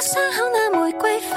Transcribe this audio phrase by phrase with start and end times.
[0.00, 1.34] 傷口那玫瑰花，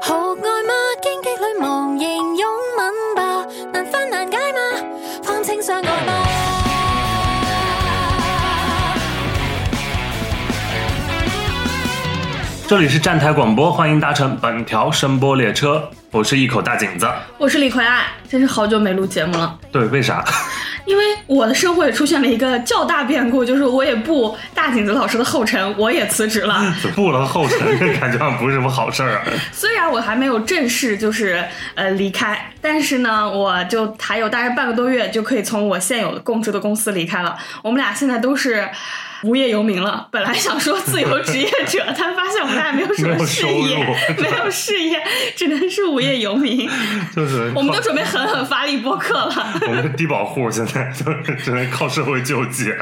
[0.00, 0.72] 豪愛嗎？
[1.02, 2.46] 荊棘裏忘形擁
[2.78, 4.86] 吻吧，難分難解嗎？
[5.22, 6.26] 放清相愛吧。
[12.66, 17.06] 这里是站台广播，欢迎搭乘本条声波列车，我是一口大井子。
[17.36, 19.58] 我是李逵爱，真是好久没录节目了。
[19.70, 20.24] 对，为啥？
[20.86, 26.74] 因为我的生活也出现了一个较大变故，就是我也步大井子老师的后尘，我也辞职了。
[26.94, 27.58] 步了后尘，
[28.00, 29.24] 感觉好像不是什么好事儿啊。
[29.52, 37.36] 虽然我还没有正式就是呃离开，但是呢，我就还有大概半个多月就可以从我现有的供职的公司离开了。
[37.62, 38.68] 我们俩现在都是。
[39.22, 43.76] 无业游民了，本来想说自由职业者，但发现我们俩没有什么事业，
[44.18, 45.02] 没有事业，
[45.34, 46.68] 只能是无业游民。
[47.14, 49.60] 就是我们都准备狠狠发力播客了。
[49.62, 52.72] 我们是低保户，现在就是只能靠社会救济。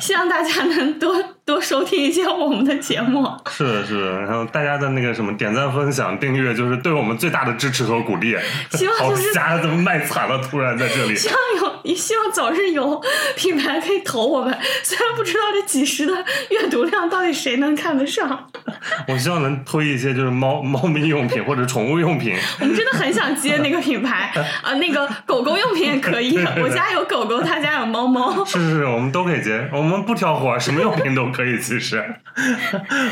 [0.00, 3.28] 希望大家能多多收听一些我们的节目。
[3.50, 8.36] 是的，是的，然后大家的那个什么点赞、分享、订阅，就是对我们最大的支持和鼓励。
[8.72, 10.38] 希望就是瞎怎么卖惨了？
[10.38, 11.14] 突然在这里。
[11.14, 13.02] 希望有，也希望早日有
[13.36, 14.56] 品牌可以投我们。
[14.82, 18.48] 虽然不知道这几十的阅读量到底谁能看得上。
[19.08, 22.34] 我希望能推一些就是猫猫咪用品或者宠物用品。
[22.60, 26.38] 我们真的很想接那个品牌啊，那个狗狗用品也可以。
[26.62, 28.42] 我家有狗狗，他家有猫猫。
[28.46, 31.58] 是是是，我们都可以接，我们不挑活，什么用品都可以。
[31.58, 32.04] 其实，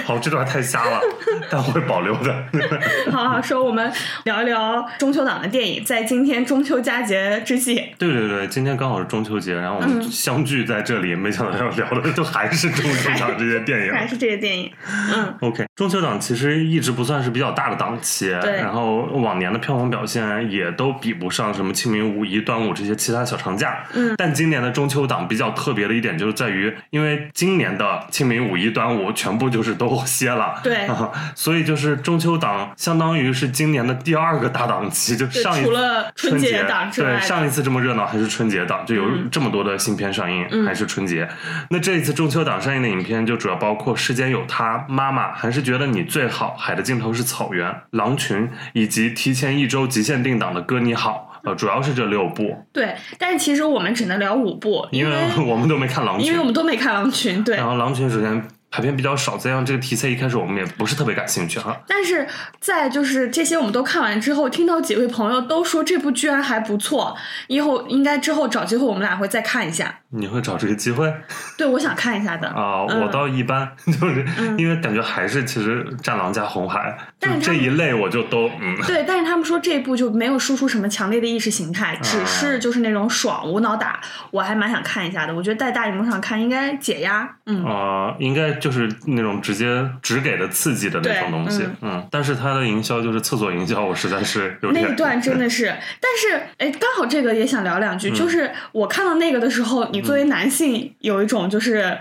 [0.05, 1.01] 好，这段太瞎了，
[1.51, 2.45] 但我会保留的。
[3.11, 3.91] 好好说，我们
[4.25, 7.75] 聊一聊中秋档的电影，在今天中秋佳节之际。
[7.99, 14.71] 对对对，今天刚好是中秋节，然后我们相聚在这里，没想到要聊的就还是中秋档这些电影， 还是这些电影。
[15.15, 23.85] 嗯，OK，中秋档其实一直不算是比较大的档期，然后往年的票房表现也都比不上什么清明、五一、端午这些其他小长假。
[23.95, 30.87] 嗯，但今年的中秋档比较特别的一点就是在于，因为今年的清明、五一、端午全部就是都歇了，对，
[31.35, 41.27] 所以就是中秋档相当于是今年的第二个大档期，就上一除了春节档之外，对上一次这么热闹还是春节档，就有这么多的新片上映，还是春节。
[41.71, 51.31] 那这一次中秋档上映的影片就主要包括《世间有他》、《妈妈》、还是觉得你最好、《海的尽头是草原》、《狼群》，以及提前一周极限定档的《哥你好》。
[51.45, 52.57] 呃，主要是这六部。
[52.73, 55.17] 对，但是其实我们只能聊五部，因为
[55.47, 57.41] 我们都没看《狼群》，因为我们都没看《狼群》。
[57.45, 58.43] 对，然后《狼群》首先。
[58.73, 61.79] 排片比较少，再加上这个题材一开始我们也不是特别感兴趣哈。
[61.87, 62.27] 但是
[62.59, 67.15] 在就是这些我们都看完之后，听到几位朋友都说这部居然还不错，
[67.49, 70.01] 以后应该之后找机会我们俩会再看一下。
[70.15, 71.13] 你会找这个机会？
[71.59, 72.49] 对，我想看一下的。
[72.49, 76.97] 啊，我倒一般， 就是因为感觉还是其实《战狼》加《红海》
[77.41, 78.75] 这一类我就都嗯。
[78.87, 84.01] 对，但是他们说这一部就没有输出什么强烈的意识形态，只是就是那种爽无脑打，
[84.31, 85.35] 我还蛮想看一下的。
[85.35, 87.37] 我觉得在大荧幕上看应该解压。
[87.45, 87.63] 嗯。
[87.67, 88.62] 啊，应该。
[88.63, 94.89] 就是那种直接只给的刺激的那种东西，嗯，但是它的营销就是厕所营销，我实在是有点。
[94.89, 101.99] 那段真的是，但是哎，刚好这个也想聊两句，就是我看到那个的时候，你作为男性有一种就是。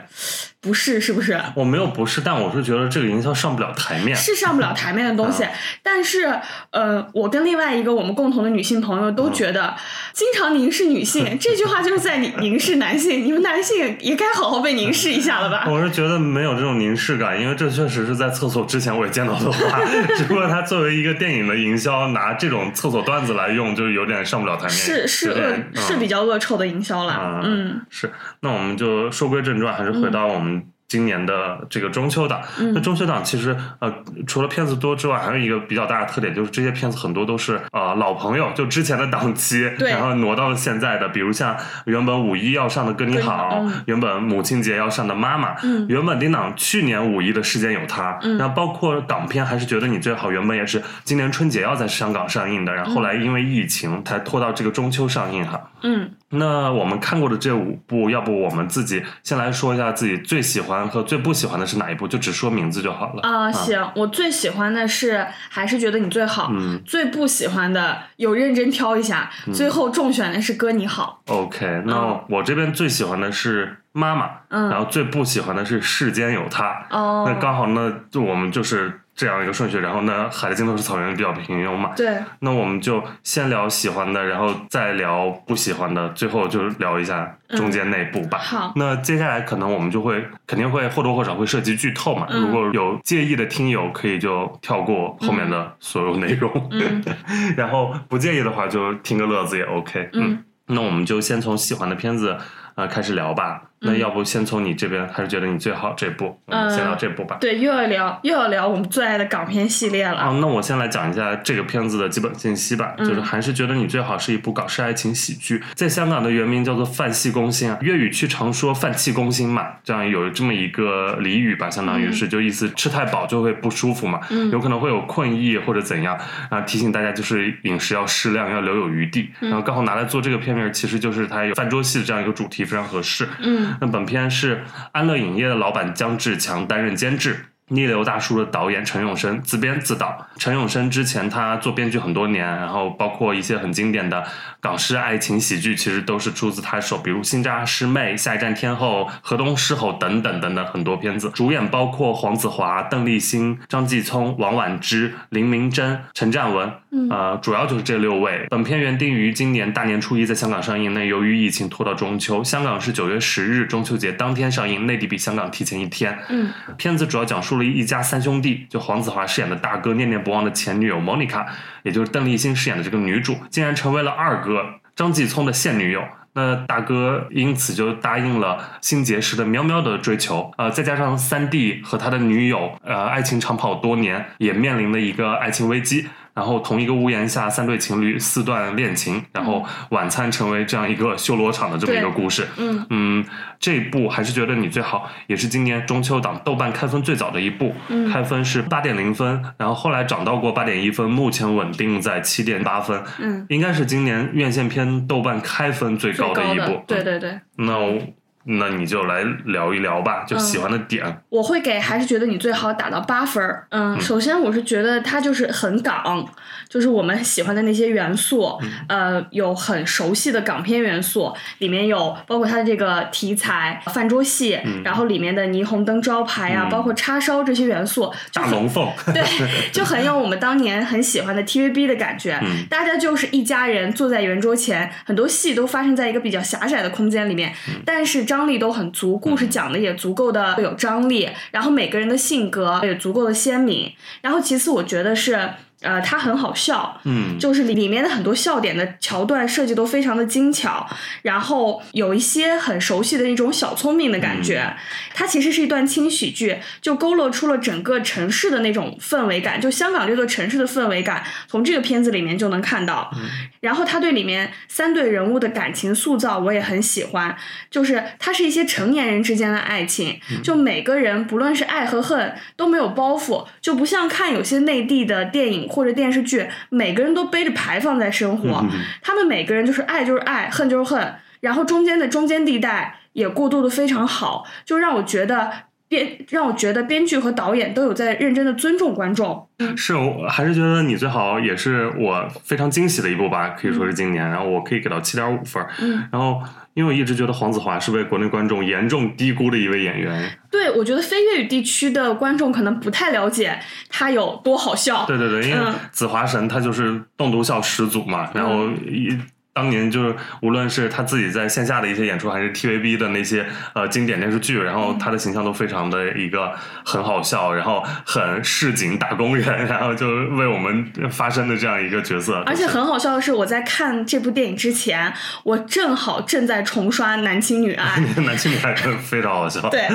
[0.62, 1.42] 不是，是不是？
[1.56, 5.44] 我没有不是，但我是觉得这个营销上不了台面，是上不了台面的东西。
[5.82, 6.40] 但是，
[6.70, 9.76] 呃，我跟另外一个我们共同的女性朋友都觉得，
[10.14, 15.66] 经常凝视女性 这句话就是在凝凝视男性，你们男性也该好好被凝视一下了吧？
[15.68, 19.80] 我是觉得没有这种凝视感，因为这确实是在厕所之前我也见到的话，
[20.16, 27.42] 只不过他作为一个电影的营销，拿这种厕所段子来用，就有点上不了台面，是是恶是比较恶臭的营销了。
[27.44, 28.12] 嗯，是。
[28.42, 30.51] 那我们就说归正传，还是回到我们。
[30.92, 32.42] 今年的这个中秋档，
[32.74, 33.90] 那中秋档其实呃，
[34.28, 45.56] 除了片子多之外，还有一个比较大的特点，就是这些片子很多都是呃老朋友，就之前的档期，然后挪到了现在的，比如像原本五一要上的《跟你好》，原本母亲节要上的《妈妈》，
[45.88, 55.72] 原本定档去年五一的《世间有他》，然后包括港片，还是觉得你最好，原本也是今年春节要在香港上映的，然后后来因为疫情才拖到这个中秋上映哈。
[55.84, 60.88] 嗯，那我们看过的这五部，要不我们自己先来说一下自己最喜欢。
[60.88, 62.08] 和最不喜欢的是哪一部？
[62.08, 63.52] 就只说名字就好了啊。
[63.52, 66.50] 行，我最喜欢的是还是觉得你最好。
[66.52, 71.22] 嗯，最不喜欢的有认真挑一下，最后中选的是哥你好。
[71.28, 76.88] OK，那我这边最喜欢的是妈妈，嗯，然后最不喜欢的是世间有他。
[76.90, 79.00] 哦，那刚好呢，就我们就是。
[79.16, 81.92] 这样一个顺序，然后呢，海的尽头是草原比较平庸嘛？
[81.96, 82.18] 对。
[82.40, 88.38] 那我们就先聊喜欢的，然后再聊不喜欢的，最后就聊一下中间那部吧。
[88.40, 88.74] 好。
[88.76, 92.28] 那接下来可能我们就会肯定会或多或少会涉及剧透嘛？
[92.32, 96.52] 如果有介意的听友，可以就跳过后面的所有内容。
[96.72, 97.04] 嗯。
[97.56, 100.10] 然后不介意的话，就听个乐子也 OK。
[100.14, 100.44] 嗯。
[100.68, 102.38] 那我们就先从喜欢的片子
[102.76, 103.62] 呃开始聊吧。
[103.84, 107.38] 那要不先从你这边，还是觉得你最好这部，我们先聊这部吧。
[107.42, 110.18] 对，又要聊又要聊我们最爱的港片系列了。
[110.18, 113.08] 啊，那我先来讲一下这个片子的基本信息吧，嗯。
[113.08, 126.18] 就是还是觉得你最好是一部港式爱情喜剧，在香港的原名叫做《饭气攻心》啊，粤语区常说“饭气攻心”嘛，这样有这么一个俚语吧，相当于是就意思吃太饱就会不舒服嘛，有可能会有困意或者怎样，
[126.50, 133.28] 啊，提醒大家就是饮食要适量，要留有余地，然后刚好拿来做这个片名，其实就是它有饭桌戏的这样一个主题，非常合适。
[133.42, 137.46] 嗯那本片是安乐影业的老板姜志强担任监制。
[137.74, 140.28] 逆流大叔的导演陈永生自编自导。
[140.38, 144.28] 陈永生之前他做编剧很多年，然后包括一些很经典的
[144.60, 151.30] 港式爱情喜剧，其实都是出自他手，比如《新扎师妹》《下一站天后》《河东狮吼》等等等等很多片子。
[151.30, 156.70] 主演包括黄子华、邓丽欣、张继聪、王婉之、林明珍、陈占文，
[157.10, 158.46] 呃，主要就是这六位。
[158.50, 166.18] 本片原定于今年大年初一在香港上映，那由于疫情拖到中秋，香港是九月十日中秋节当天上映，内地比香港提前一天。
[166.30, 171.46] 嗯片子主要讲述了一家三兄弟，就黄子华饰演的大哥念念不忘的前女友 Monica，
[171.84, 174.66] 也就是邓丽欣饰演的这个女主，竟然成为了二哥
[174.96, 176.04] 张继聪的现女友。
[176.34, 186.08] 那大哥因此就答应了新结识的喵喵的追求，呃，再加上三弟和他的女友，呃，爱情长跑多年，也面临了一个爱情危机。
[186.42, 192.48] 然后同一个屋檐下，三对情侣四段恋情，然后晚餐成为这样一个修罗场的这么一个故事。
[192.58, 193.26] 嗯嗯，
[193.60, 206.72] 这部还是觉得你最好，也是今年中秋档豆瓣开分最早的一部，嗯开分是八点零分，然后后来涨到过八点一分，目前稳定在七点八分，嗯，应该是今年院线片豆瓣开分最最高高的一部。
[206.72, 207.40] 嗯对对对。
[207.58, 208.02] 那我
[208.44, 211.22] 那你就来聊一聊吧，就喜欢的点。
[211.30, 213.68] 我会给还是觉得你最好打到八分儿。
[213.70, 216.26] 嗯，首先我是觉得它就是很港，
[216.68, 229.24] 就是我们喜欢的那些元素，呃，有很熟悉的港片元素，里面有包括它的这个题材饭桌戏，然后里面的霓虹灯招牌啊，嗯包括叉烧这些元素，大龙凤，对，
[229.72, 232.40] 就很有我们当年很喜欢的 TVB 的感觉。
[232.42, 243.92] 嗯大家就是一家人坐在圆桌前，很多戏都发生在一个比较狭窄的空间里面，嗯但是张力都很足，故事讲的也足够的有张力，然后每个人的性格也足够的鲜明。
[244.22, 245.38] 然后其次，我觉得是。
[245.82, 250.88] 呃，它很好笑，嗯就是里里面的很多笑点的桥段设计都非常的精巧，
[251.24, 254.76] 然后有一些很熟悉的那种小聪明的感觉。
[255.14, 263.12] 它其实是一段轻喜剧，就勾勒出了整个城市的那种氛围感，就香港这座城市的氛围感，从这个片子里面就能看到。
[263.60, 267.36] 然后他对里面三对人物的感情塑造我也很喜欢，
[267.70, 278.66] 就是它是一些成年人之间的爱情，就每个人不论是爱和恨都没有包袱，就不像看有些内地的电影或者电视剧，每个人都背着牌坊在生活，
[279.02, 285.52] 他们每个人就是爱就是爱，恨就是恨，然后中间的中间地带也过渡的非常好，就让我觉得。
[285.92, 289.46] 编让我觉得编剧和导演都有在认真的尊重观众，
[289.76, 295.62] 是我还是觉得你最好，也是我非常惊喜的一部吧，可以说是今年，然后我可以给到七点五分。
[295.82, 296.42] 嗯，然后
[296.76, 303.60] 因为我一直觉得黄子华是被国内观众严重低估的一位演员，对，我觉得非粤语地区的观众可能不太了解
[303.90, 305.06] 他有多好笑。
[305.06, 309.20] 对对对，因为嗯子华神他就是栋笃笑始祖嘛，然后一。
[309.54, 316.54] 当年就是，无论是他自己在线下的一些演出，还是 TVB 的那些呃经典电视剧，然后他的形象都非常的一个
[316.86, 322.42] 很好笑，然后很市井打工人，然后就为我们发声的这样一个角色。
[322.46, 325.12] 而且很好笑的是，我在看这部电影之前，
[325.44, 329.86] 我正好正在重刷《男亲女爱》， 男亲女爱真的非常好笑，对，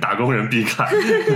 [0.00, 0.86] 打工人必看，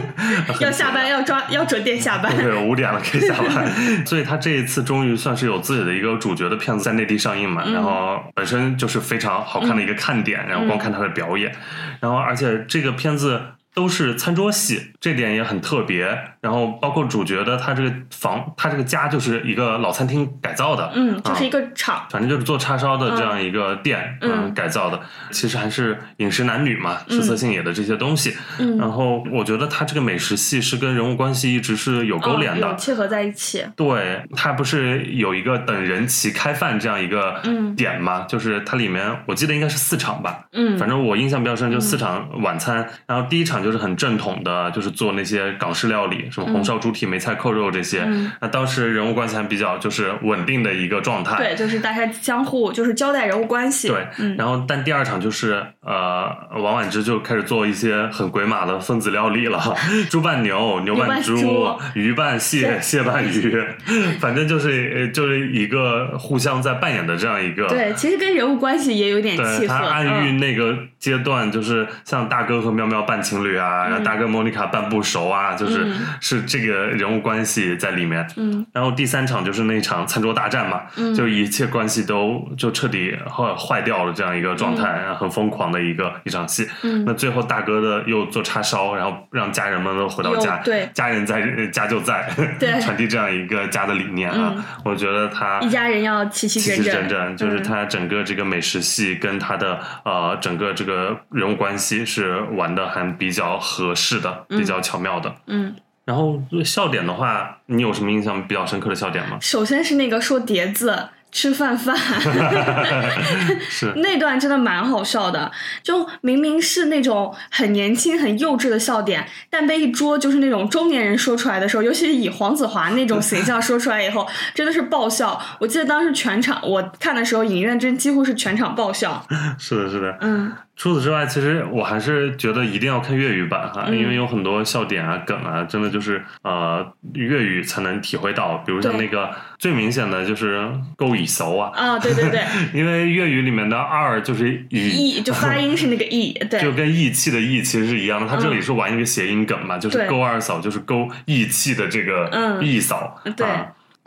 [0.60, 2.32] 要下班要抓要准点下班。
[2.36, 3.68] 对，五点了可以下班，
[4.06, 11.54] 所以他这一次终于算是有自己的一个主角的片子在内地上映然后本身就是非常好看的一个看点，然后光看他的表演，
[12.00, 13.40] 然后而且这个片子。
[13.74, 16.18] 都是餐桌戏，这点也很特别。
[16.40, 22.06] 然后包括主角的他这个房，他这个家就是一个老餐厅改造的，嗯，就是一啊个厂。
[22.10, 28.36] 反正就是做叉烧的这样一个店，嗯嗯，改造的，其实还是饮食男女嘛，食色性也的这些东西。
[28.58, 32.68] 嗯然后我觉得他这个美食戏是跟人物关系一直是有勾连的。
[32.68, 33.64] 哦契合在一起。
[33.74, 38.22] 对，他不是有一个等人齐开饭这样一个嗯点嘛？
[38.28, 42.88] 就是它里面我记得应该是四场吧，嗯，反正我印象比较深，就四场晚餐。
[43.06, 48.02] 然后第一场就是很正统的，就是做那些港式料理，什么红烧猪蹄、梅菜扣肉这些。
[48.06, 51.36] 嗯那当时人物关系还比较就是稳定的一个状态。
[51.36, 53.88] 对，就是大家相互就是交代人物关系。
[53.88, 56.28] 对，嗯，然后但第二场就是呃，
[56.60, 59.60] 王婉之就开始做一些很鬼马的分子料理了，
[60.10, 63.64] 猪拌牛、牛拌牛拌猪鱼拌蟹、蟹拌鱼，
[64.20, 67.66] 反正就是呃就是一个互相在扮演的这样一个。
[67.68, 69.74] 对，其实跟人物关系也有点契合。
[69.74, 78.26] 暗喻嗯那个阶段，就是像大哥和喵喵扮情侣啊，然后大哥莫妮卡扮不熟啊，就是、嗯是这个人物关系在里面。
[78.36, 78.66] 嗯。
[78.72, 81.14] 然后第三场就是那场餐桌大战嘛，嗯。
[81.14, 86.68] 就一切关系都就彻底坏坏掉了这样一个状态，很疯狂的一个一场戏。
[86.82, 87.04] 嗯。
[87.06, 90.88] 那最后大哥的又做叉烧，然后让家人们都回到家，对。
[90.92, 92.28] 家人在呃家就在，
[92.58, 92.78] 对。
[92.82, 94.54] 传递这样一个家的理念啊。
[94.56, 94.64] 嗯。
[94.84, 97.62] 我觉得他一家人要齐齐整整，就是嗯。
[97.62, 105.34] 他整个这个美食戏跟他的呃整个这个人物关系是玩的还比较合适的，比较巧妙的。
[105.46, 109.38] 嗯，然后笑点的话，你有什么印象比较深刻的笑点吗？
[109.40, 111.10] 首先是那个说碟子。
[111.30, 111.94] 吃饭饭
[113.68, 115.52] 是 那段真的蛮好笑的，
[115.82, 125.38] 就明明是那种很年轻、很幼稚的笑点，但被一桌就是那种中年人说出来的时候，尤其是以黄子华那种形象说出来以后， 真的是爆笑。
[125.60, 129.22] 我记得当时全场我看的时候，影院真几乎是全场爆笑。
[129.58, 130.16] 是的，是的。
[130.22, 138.58] 嗯除此之外，其实我还是觉得一定要看粤语版哈，嗯因为有很多笑点啊、梗啊，真的就是呃粤语才能体会到。
[138.58, 142.40] 比如像那个最明显的就是勾以熟啊，啊，对对对，
[142.72, 144.88] 因为粤语里面的二就是以。
[144.88, 153.66] 义就发音是那个义， 对就跟义气的义其实是一样的，它这里是玩一个谐音梗嘛，就是勾二嫂就是勾义气的这个嗯义嫂，对啊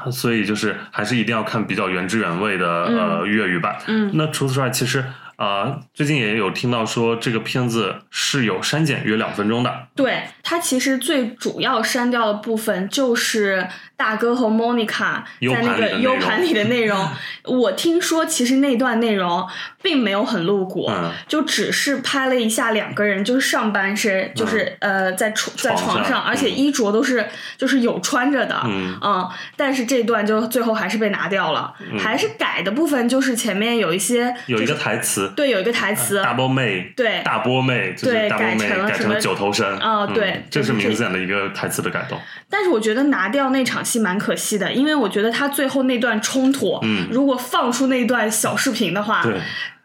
[0.10, 3.78] 所以就是还是一定要看比较原汁原味的、呃粤语版。
[3.88, 5.04] 嗯那除此之外，其实
[5.41, 13.67] 啊、最近也有听到说这个片子是有删减约两分钟的，对，它其实最主要删掉的部分就是
[14.01, 17.08] 大哥和 Monica 在那个 U 盘盘里的内容。
[17.46, 19.48] 我听说其实那段内容
[19.84, 21.12] 并没有很露骨，嗯。
[21.27, 27.27] 就只是拍了一下两个人，就是上半身，就是、呃在床在嗯床上，而且嗯衣着都是
[27.60, 29.29] 就是有穿着的，嗯。
[29.55, 35.31] 但是这段就最后还是被拿掉了，还是改的部分就是前面有一些有一个台词。
[35.36, 37.22] 对有一个台词，大波妹，对。
[37.24, 42.20] 大波妹就是对改成了什么改成了九头身，啊哦对这就是是明显的一个台词的改动。
[42.50, 49.33] 但是我觉得拿掉那场戏蛮可惜的，因为我觉得他最后那段冲突，嗯如果放出那段小视频的话，对，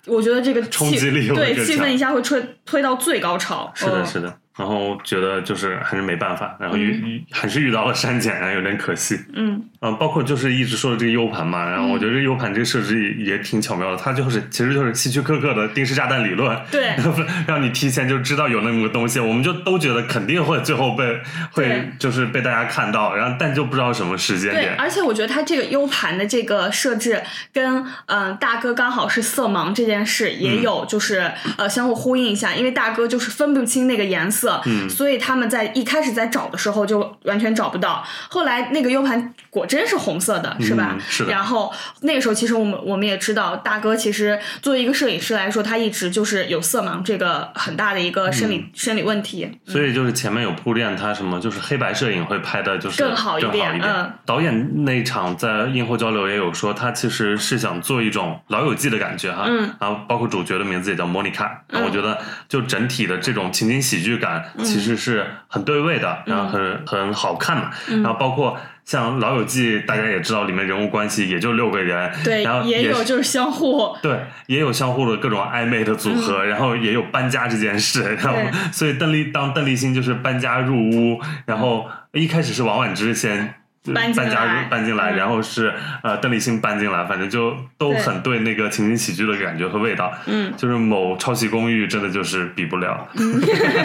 [0.07, 3.73] 我觉得这个冲击力对气氛一下会推推到最高潮。
[3.75, 4.39] 是的，嗯是的。
[4.57, 9.19] 然后觉得就是还是没办法，然后遇、遇还是遇到了删减，然后有点可惜。
[9.35, 16.95] 嗯嗯，包括就是一直说的这个 U 盘嘛，然后我觉得这个 U 盘这个设置也也挺巧妙的，它就是其实就是希区柯克的定时炸弹理论，对
[17.47, 21.21] 让你提前就知道有那么个东西，我们就都觉得肯定会最后被
[21.53, 24.77] 会就是被大家看到，然后但就不知道什么时间对，点。
[24.77, 40.91] 而且我觉得它这个 U 盘的这个设置跟嗯、大哥刚好是色盲这件事也有就是、呃相互呼应一下，因为大哥就是分不清那个颜色，嗯所以他们在一开始在找的时候就完全找不到，后来那个 U 盘果真是红色的，是吧？
[40.93, 41.33] 嗯是的。
[41.33, 41.73] 然后
[42.03, 48.71] 那个时候其实我们我们也知道，大哥其实作为一个摄影师来说，他一直就是有色盲这个很大的一个生理、嗯。
[48.75, 49.51] 生理问题。
[49.67, 53.81] 所以就是前面有铺垫，他什么就是黑白摄影会拍的就是更好一更点。
[53.83, 54.13] 嗯。
[54.27, 68.03] 导演那场在映后交流也有说，他其实是想做一种老友记的感觉哈，嗯，然后包括主角的名字也叫莫妮卡，我嗯觉得就整体的这种情景喜剧感其实是很对味的，然后很很好看嘛，嗯。
[68.03, 78.39] 然后包括像老友记，大家也知道里面人物关系也就六个人，对然，后也有就是相互对，也有相互的各种暧昧的组合，然后也有搬家这件事，然后
[78.73, 83.55] 所以邓丽当邓丽欣就是搬家入屋，然后一开始是王婉之先。
[83.95, 90.13] 搬家入搬进来，嗯然后是呃邓丽欣搬进来，反正就都很对那个情景喜剧的感觉和味道。
[90.27, 93.07] 嗯，就是某抄袭公寓真的就是比不了，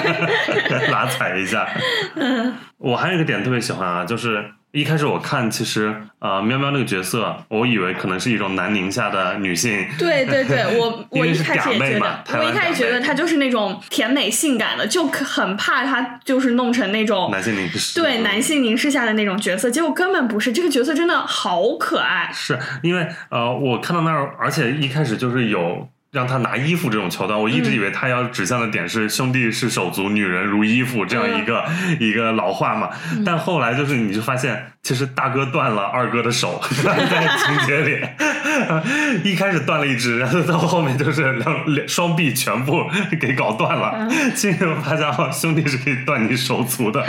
[0.91, 1.67] 拉踩一下。
[2.79, 22.31] 我还有一个点特别喜欢啊，就是一开始我看其实呃喵喵那个角色，我以为可能是一种南宁下的女性，对对对， 我我一开始也觉得，我一开始觉得她就是那种甜美性感的，就可很怕她就是弄成那种男性凝视，对男性凝视下的那种角色，结果根本不是，这个角色真的好可爱。
[22.33, 31.63] 是因为呃，我看到那儿，而且一开始就是有让他拿衣服这种桥段，我一直以为他要指向的点是兄弟是手足，女人如衣服这样一个、
[31.99, 32.89] 一个老话嘛。
[33.25, 38.01] 但后来就是你就发现，其实大哥断了二哥的手， 在情节里，
[39.23, 42.83] 一开始断了一只，然后到后面就是两 两双臂全部
[43.19, 44.09] 给搞断了。
[44.35, 47.05] 其实发现哦，兄弟是可以断你手足的，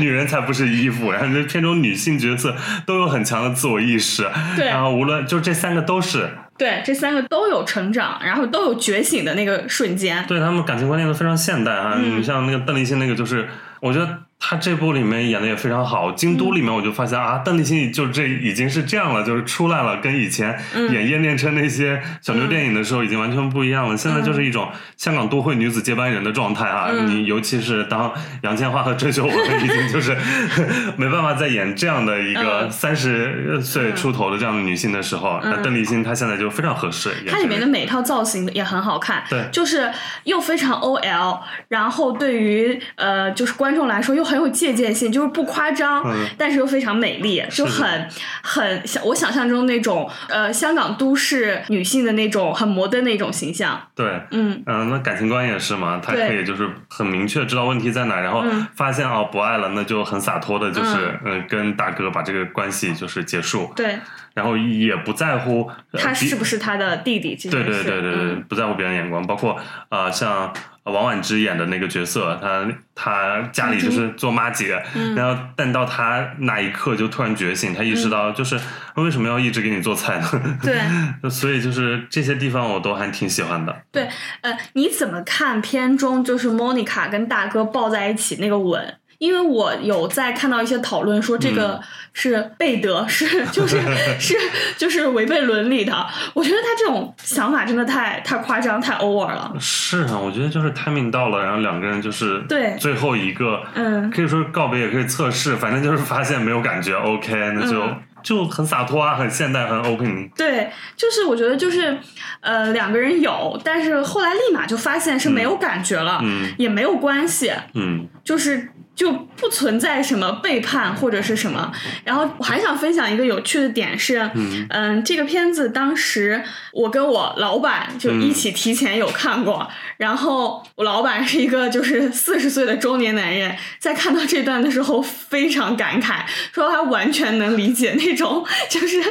[0.00, 1.12] 女人才不是衣服。
[1.12, 4.66] 然后这片中女性角色都有很强的自我意识，对。
[4.66, 6.28] 然后无论就这三个都是
[6.62, 10.24] 对，这三个都有成长，然后都有觉醒的那个瞬间。
[10.28, 11.94] 对他们感情观念都非常现代啊。
[11.96, 13.48] 嗯你像那个邓丽欣那个，就是
[13.80, 14.06] 我觉得
[14.44, 20.58] 他这部里面演的也非常好，《京都》里面我就发现、啊，邓丽欣就这已经是这样了，就是出来了，跟以前
[20.90, 23.96] 演夜恋车那些小妞电影的时候已经完全不一样了。
[23.96, 26.88] 现在就是一种香港都会女子接班人的状态啊！
[26.90, 30.16] 嗯你尤其是当杨千嬅和郑秀文 已经就是
[30.98, 37.30] 没办法再演这样的一个嗯三十岁出头的这样的女性的时候，那邓丽欣她现在就非常合适演这个。
[37.32, 39.90] 它里面的每一套造型也很好看，对就是
[40.24, 46.26] 又非常 OL，然后对于呃就是观众来说又很有借鉴性，就是不夸张，嗯。
[46.38, 48.08] 但是又非常美丽，就很
[48.42, 54.62] 很想我想象中那种呃香港都市女性的那种很摩登的一种形象，对，嗯。
[54.66, 58.66] 嗯，那感情观也是嘛，他可以就是很明确知道问题在哪，然后嗯。
[58.74, 63.98] 发现哦不爱了，那就很洒脱的，就是嗯、呃跟大哥把这个关系就是结束，对，
[64.34, 69.58] 然后也不在乎、呃、他是不是他的弟弟这对，对对对对，嗯不在乎别人眼光，包括
[69.88, 70.52] 呃像
[70.84, 78.58] 王婉之演的那个角色，她她家里就是做妈姐，嗯然后但到她那一刻就突然觉醒，她意识到就是
[78.96, 80.28] 为什么要一直给你做菜呢？
[80.60, 81.30] 对。
[81.30, 83.74] 所以就是这些地方我都还挺喜欢的。
[83.92, 84.08] 对，
[84.40, 88.94] 呃，你怎么看片中就是 Monica 跟大哥抱在一起那个吻？
[89.22, 91.80] 因为我有在看到一些讨论说这个
[92.12, 93.80] 是背德，是就是
[94.18, 94.34] 是
[94.76, 95.94] 就是违背伦理的。
[96.34, 99.54] 我觉得他这种想法真的太太夸张、太 over 了。
[99.60, 110.28] 是啊，我觉得就是 timing 到了，然后两个人就是对最后一个，嗯可以说告别，也可以测试，反正就是发现没有感觉，OK，那就、嗯就很洒脱啊，很现代，很 open。
[110.36, 111.98] 对，就是我觉得就是，
[112.40, 121.72] 呃，两个人有，但是后来立马就发现是没有感觉了，嗯也没有关系，嗯就是就不存在什么背叛或者是什么。
[122.04, 124.30] 然后我还想分享一个有趣的点是，
[124.70, 136.20] 嗯这个片子当时我跟我老板就一起提前有看过，然后我老板是一个就是四十岁的中年男人，在看到这段的时候非常感慨，
[136.52, 139.02] 说他完全能理解那种就是。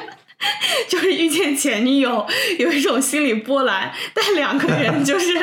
[0.87, 2.25] 就是遇见前女友
[2.59, 5.41] 有一种心理波澜，但两个人就是 真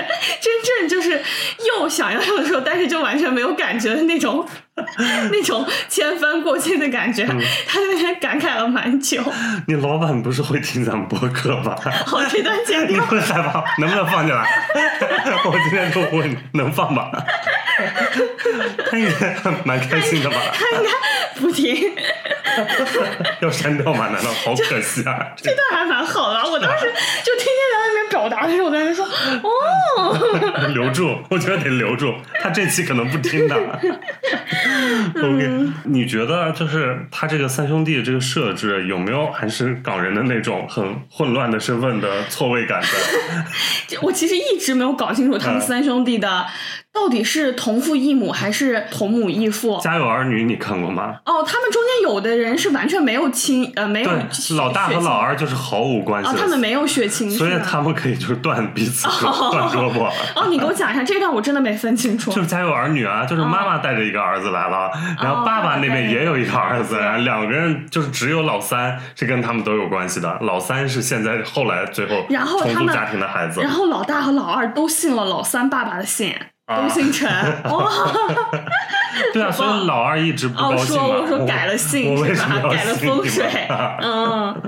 [0.78, 1.22] 正就是
[1.66, 4.46] 又想要的时候，但是就完全没有感觉的那种
[5.30, 7.24] 那种千帆过尽的感觉，
[7.66, 9.22] 他在那边感慨了蛮久。
[9.66, 11.76] 你老板不是会听咱们播客吧？
[12.06, 13.04] 好，这段剪你掉。
[13.06, 13.64] 会害怕？
[13.78, 14.42] 能不能放进来？
[15.44, 17.10] 我今天就问，能放吧？
[18.90, 20.36] 他应该蛮开心的吧？
[20.52, 21.92] 他应该不听，
[23.40, 24.08] 要删掉吗？
[24.12, 25.32] 难道好可惜啊？
[25.36, 26.50] 这段还蛮好的。
[26.50, 26.86] 我当时
[27.22, 29.04] 就天天在那边表达的时候，我在那说，
[29.42, 32.12] 哦，留住，我觉得得留住。
[32.42, 33.56] 他这期可能不听的。
[35.16, 43.98] OK，你觉得就是他这个三兄弟这个设置有没有还是港人的那种很混乱的身份的错位感的？
[44.02, 46.46] 我其实一直没有搞清楚他们嗯三兄弟的
[46.92, 49.78] 到底是同父异母还是同母异父。
[49.80, 51.20] 家有儿女你看过吗？
[51.24, 60.10] 哦，他们中间有的人是完全没有亲，呃，没有对，老大和老二就是毫无关系哦，他们没有血亲，所以他们可以就是断彼此胳断胳膊。
[60.34, 62.32] 哦，你给我讲一下这段，我真的没分清楚。
[62.32, 64.90] 就是家有儿女啊，就是妈妈带着一个儿子来了，
[65.22, 72.26] 然后爸爸那边也有一个儿子，哦然后两个人就是只有老三是跟他们都有关系的，老三是现在后来最后
[72.60, 73.70] 重组家庭的孩子然。
[73.70, 76.34] 后老大和老二都信了老三爸爸的姓，
[76.68, 77.28] 啊都姓陈。
[77.72, 77.88] 哇，
[79.32, 81.06] 对啊，所以老二一直不哦，高兴嘛。
[81.08, 83.44] 说我说改了姓是吧改了风水。
[84.02, 84.62] 嗯，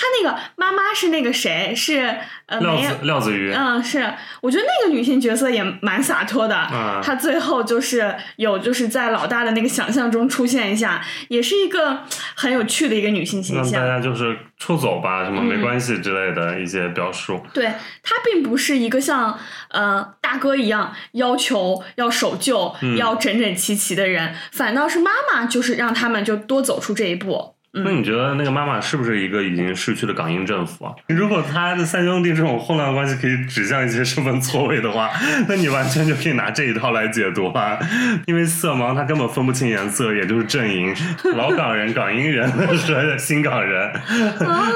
[0.00, 1.74] 他那个妈妈是那个谁？
[1.76, 2.96] 是呃廖子。
[3.02, 4.10] 廖子瑜，嗯，是，
[4.40, 6.56] 我觉得那个女性角色也蛮洒脱的。
[6.72, 13.86] 嗯她最后就是有就是在老大的那个想象中出现一下，也是一个很有趣的一个女性形象大。
[13.86, 17.44] 家就是出走吧，什么没嗯关系之类的一些表述。
[17.52, 17.66] 对
[18.02, 27.56] 她并不是一个像呃大哥一样要求要守旧、嗯要整整齐齐的人，反倒是妈妈就是让他们就多走出这一步。
[27.72, 30.92] 那你觉得那个妈妈是不是一个已经逝去的港英政府啊？
[31.08, 35.08] 如果他的三兄弟这种混乱关系可以指向一些身份错位的话，
[35.48, 37.78] 那你完全就可以拿这一套来解读啊。
[38.26, 40.92] 因为色盲他根本分不清颜色，也就是阵营，
[41.36, 43.92] 老港人、港英人 和新港人，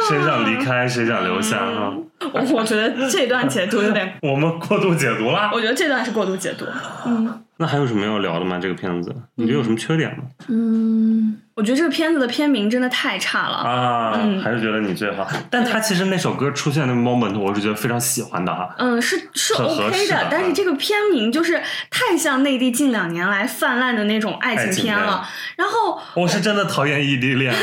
[0.08, 1.92] 谁想离开谁想留下啊？
[2.32, 5.50] 我我觉得这段解读有点，我们过度解读了。
[5.52, 6.64] 我觉得这段是过度解读。
[7.06, 8.58] 嗯那还有什么要聊的吗？
[8.60, 10.24] 这个片子你觉得有什么缺点吗？
[10.48, 13.56] 嗯，我觉得这个片子的片名真的太差了。
[13.58, 15.26] 啊，嗯还是觉得你最好。
[15.48, 18.74] 但他其实那首歌出现的 moment，我是觉得非常喜欢的哈。
[18.78, 25.24] 嗯，是是 OK 适的但是这个片名就是太像内地近两年来泛滥的那种爱情片了。
[25.56, 27.54] 然后我是真的讨厌异地恋，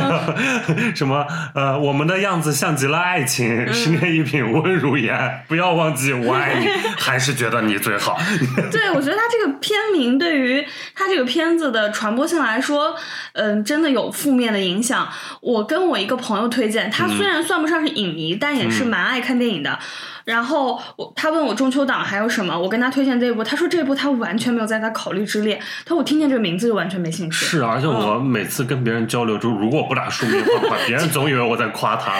[0.94, 6.66] 什么呃，我们的样子像极了爱情，嗯十年一品温如言，不要忘记我爱你，
[6.98, 8.18] 还是觉得你最好。
[8.70, 10.62] 对，我觉得他这个片名对于
[10.94, 12.89] 他这个片子的传播性来说，
[13.32, 15.08] 嗯、真的有负面的影响。
[15.40, 19.78] 我跟我一个朋友推荐，他虽然算不上是影迷，但也是蛮爱看电影的。
[20.24, 25.56] 然后我他问我中秋档还有什么，我跟他推荐这部，他说这部他完全没有在他考虑之列。
[25.84, 27.44] 他说我听见这个名字就完全没兴趣。
[27.44, 32.12] 是，而且我每次跟别人交流，就如果不打书名的话，别人总以为我在夸他。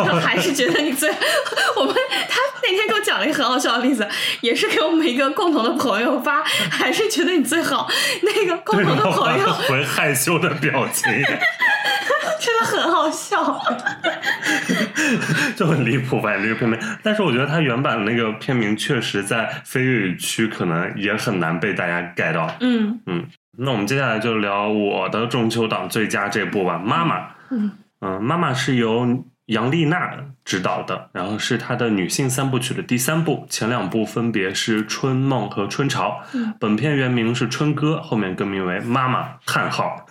[0.00, 1.10] 我还是觉得你最，
[1.76, 1.94] 我们
[2.28, 4.06] 他那天给我讲了一个很好笑的例子，
[4.42, 7.88] 也是给我们一个共同的朋友发， 还是觉得你最好。
[8.22, 11.10] 那个共同的朋友回害羞的表情，
[12.40, 13.60] 真的很好笑。
[15.56, 16.36] 就很离谱吧？
[16.36, 22.54] 这个片名，但是我觉得它原版的那个片名确实在非粤语区可能也很难被大家 get 到。
[22.60, 23.00] 嗯
[23.60, 27.18] 那我们接下来就聊我的中秋档最佳这部吧，《妈妈》。
[27.50, 36.22] 嗯嗯，妈妈》是由杨丽娜执导的，然后是她的女性三部曲的第三部，前两部分别是《春梦》和《春潮》。
[36.36, 40.06] 嗯本片原名是《春歌》，后面更名为《妈妈》叹号。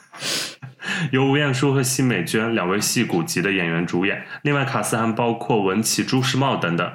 [1.11, 6.91] 由吴彦姝和奚美娟两位戏骨级的演员主演，另外卡斯还包括文琪、朱时茂等等。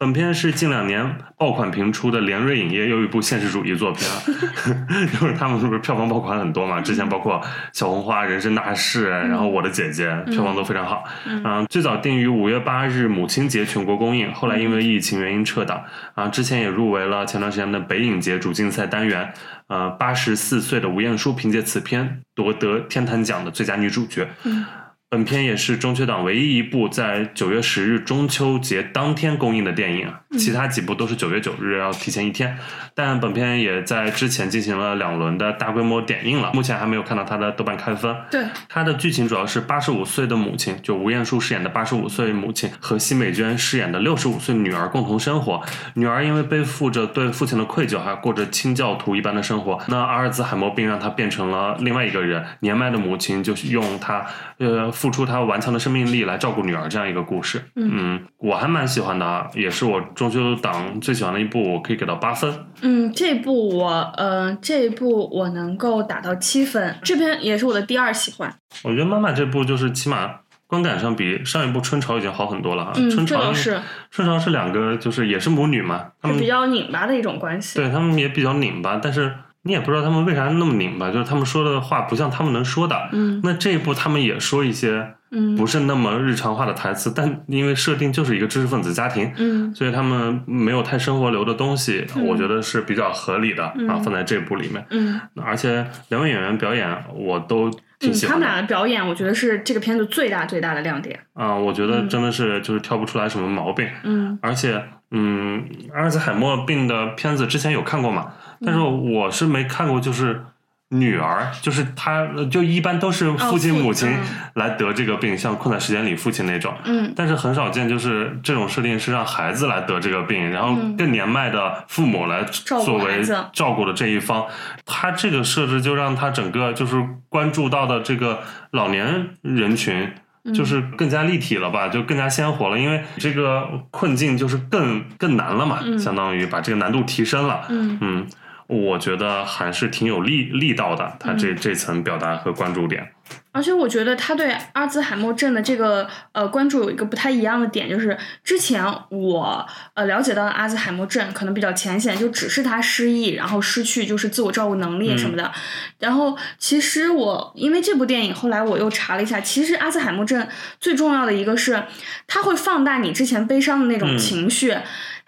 [0.00, 4.16] 本片是近两年爆款频出的联瑞影业又一部现实主义作品啊，
[5.12, 6.80] 就是他们是不是票房爆款很多嘛？
[6.80, 7.34] 之前包括
[7.74, 11.04] 《小红花》《人生大事》，然后《我的姐姐》票房都非常好。
[11.26, 15.84] 嗯，最早定于五月八日母亲节全国公映，后来因为疫情原因撤档。
[16.14, 19.30] 啊，之前也入围了前段时间的北影节主竞赛单元。
[19.66, 24.26] 呃，八十四岁的吴彦姝凭借此片夺得天坛奖的最佳女主角。
[24.44, 24.64] 嗯
[25.10, 32.56] 本片也是中秋档唯一一部在九月十日中秋节当天公映的电影啊，其他几部都是九月九日要提前一天。
[32.94, 38.14] 但本片也在之前进行了两轮的大规模点映了，目前还没有看到它的豆瓣开分。
[38.30, 45.60] 对，它的剧情主要是八十五岁的母亲，就吴彦姝饰演的八十五岁母亲和奚美娟饰演的六十五岁女儿共同生活。
[45.94, 49.76] 女儿因为背负着对父亲的愧疚，还过着清教徒一般的生活。
[49.88, 52.44] 那阿尔兹海默病让她变成了另外一个人。
[52.60, 54.24] 年迈的母亲就是用她
[54.58, 57.64] 呃付出他顽强的生命力来照顾女儿这样一个故事。
[57.74, 62.52] 嗯我还蛮喜欢的啊，也是我中秋档最喜欢的一部，我可以给到八分。
[62.82, 68.54] 嗯，这部我呃这部我能够打到七分，这篇也是我的第二喜欢。
[68.84, 70.30] 我觉得妈妈这部就是起码
[70.66, 72.92] 观感上比上一部春潮已经好很多了啊。
[72.96, 77.78] 嗯，春潮是春潮是两个就是也是母女嘛，她们比较拧巴的一种关系。
[77.78, 82.96] 对他们也比较拧巴，但是你也不知道他们为啥那么拧巴，就是他们说的话不像他们能说的。
[83.12, 94.84] 嗯那这一部他们也说一些嗯不是那么日常化的台词，但因为设定就是一个知识分子家庭，嗯所以他们没有太生活流的东西，嗯我觉得是比较合理的啊，嗯放在这部里面。
[94.90, 101.20] 嗯而且两位演员表演我都挺嗯，喜欢的他们俩的表演，我觉得是这个片子最大最大的亮点。
[101.34, 103.86] 啊、我觉得真的是就是挑不出来什么毛病。
[104.04, 105.62] 嗯而且，嗯，
[105.94, 108.32] 阿尔兹海默病的片子之前有看过嘛？
[108.64, 110.42] 但是我是没看过，就是
[110.90, 114.18] 女儿，就是她，就一般都是父亲母亲嗯
[114.54, 116.74] 来得这个病，像《困在时间里》父亲那种。
[116.84, 124.46] 嗯但是很少见，就是这种设定是让孩子来得这个病，然后嗯更年迈的父母来作为照顾的这一方。
[124.84, 128.40] 他这个设置就让他整个就是关注到的这个
[128.72, 129.94] 老年人群。
[130.42, 137.66] 嗯就是更加立体了吧，就更加鲜活了，因为这个困境就是更更难了嘛，嗯相当于把这个难度提升了。
[137.68, 138.26] 嗯嗯，
[138.70, 143.12] 我觉得还是挺有力力道的，他嗯这、这层表达和关注点。
[143.52, 155.50] 而且我觉得他对阿兹海默症的这个呃关注有一个不太一样的点，就是之前我呃了解到的阿兹海默症可能比较浅显，就只是他失忆，然后失去就是自我照顾能力什么的。
[155.98, 160.46] 然后其实我因为这部电影，后来我又查了一下，其实阿兹海默症
[160.80, 161.82] 最重要的一个是，
[162.28, 164.76] 它会放大你之前悲伤的那种嗯情绪。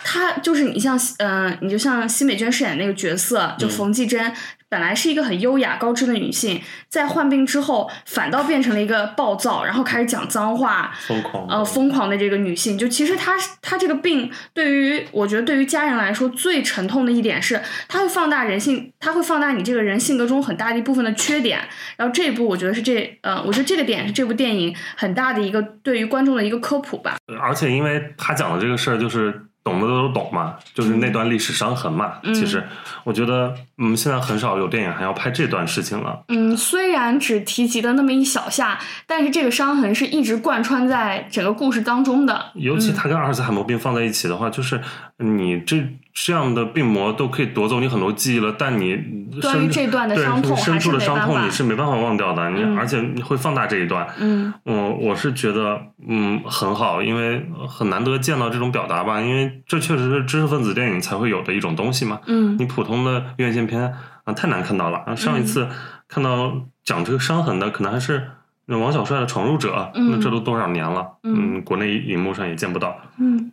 [0.04, 4.32] 它就是你像嗯、呃，你就像奚美娟饰演那个角色，就嗯冯继珍。
[4.68, 12.78] 本来是一个很优雅高知的女性，在患病之后，反倒变成了一个暴躁，然后开始讲脏话，疯狂呃，疯狂的这个女性。
[12.78, 21.60] 就其实她她这个病，对于我觉得对于家人来说最沉痛的一点是，它会放大人性，它会放大你这个人性格中很大的一部分的缺点。
[21.98, 27.18] 然后这一部我觉得是这呃，我觉得这个点是这部电影很大的一个对于观众的一个科普吧。
[27.42, 32.14] 而且因为他讲的这个事儿就是懂的都懂嘛，就是那段历史伤痕嘛。
[32.22, 32.62] 嗯其实
[33.04, 36.24] 我觉得，嗯，现在很少有电影还要拍这段事情了。
[36.28, 42.50] 嗯，虽然只提及的那么一小下，但是这个伤痕是一直贯穿在整个故事当中的。
[42.54, 44.80] 尤其他跟阿尔茨海默病放在一起的话，就是
[45.18, 48.90] 你这这样的病魔都可以夺走你很多记忆了，但你
[49.32, 54.06] 深关于这段的对伤痛你深处的伤痛你是没办法忘掉的，你嗯而且你会放大这一段。
[54.18, 62.20] 嗯嗯，我是觉得嗯很好，因为很难得见到这种表达吧，因为这确实是知识分子电影才会有的一种东西嘛。
[62.26, 63.94] 嗯你普通的院线片
[64.24, 64.98] 啊，太难看到了。
[65.06, 65.66] 啊上一次
[66.08, 66.52] 看到
[66.84, 68.22] 讲这个伤痕的，可能还是
[68.66, 71.06] 那王小帅的《闯入者》，嗯那这都多少年了？
[71.22, 72.96] 嗯嗯，国内荧幕上也见不到。
[73.18, 73.50] 嗯，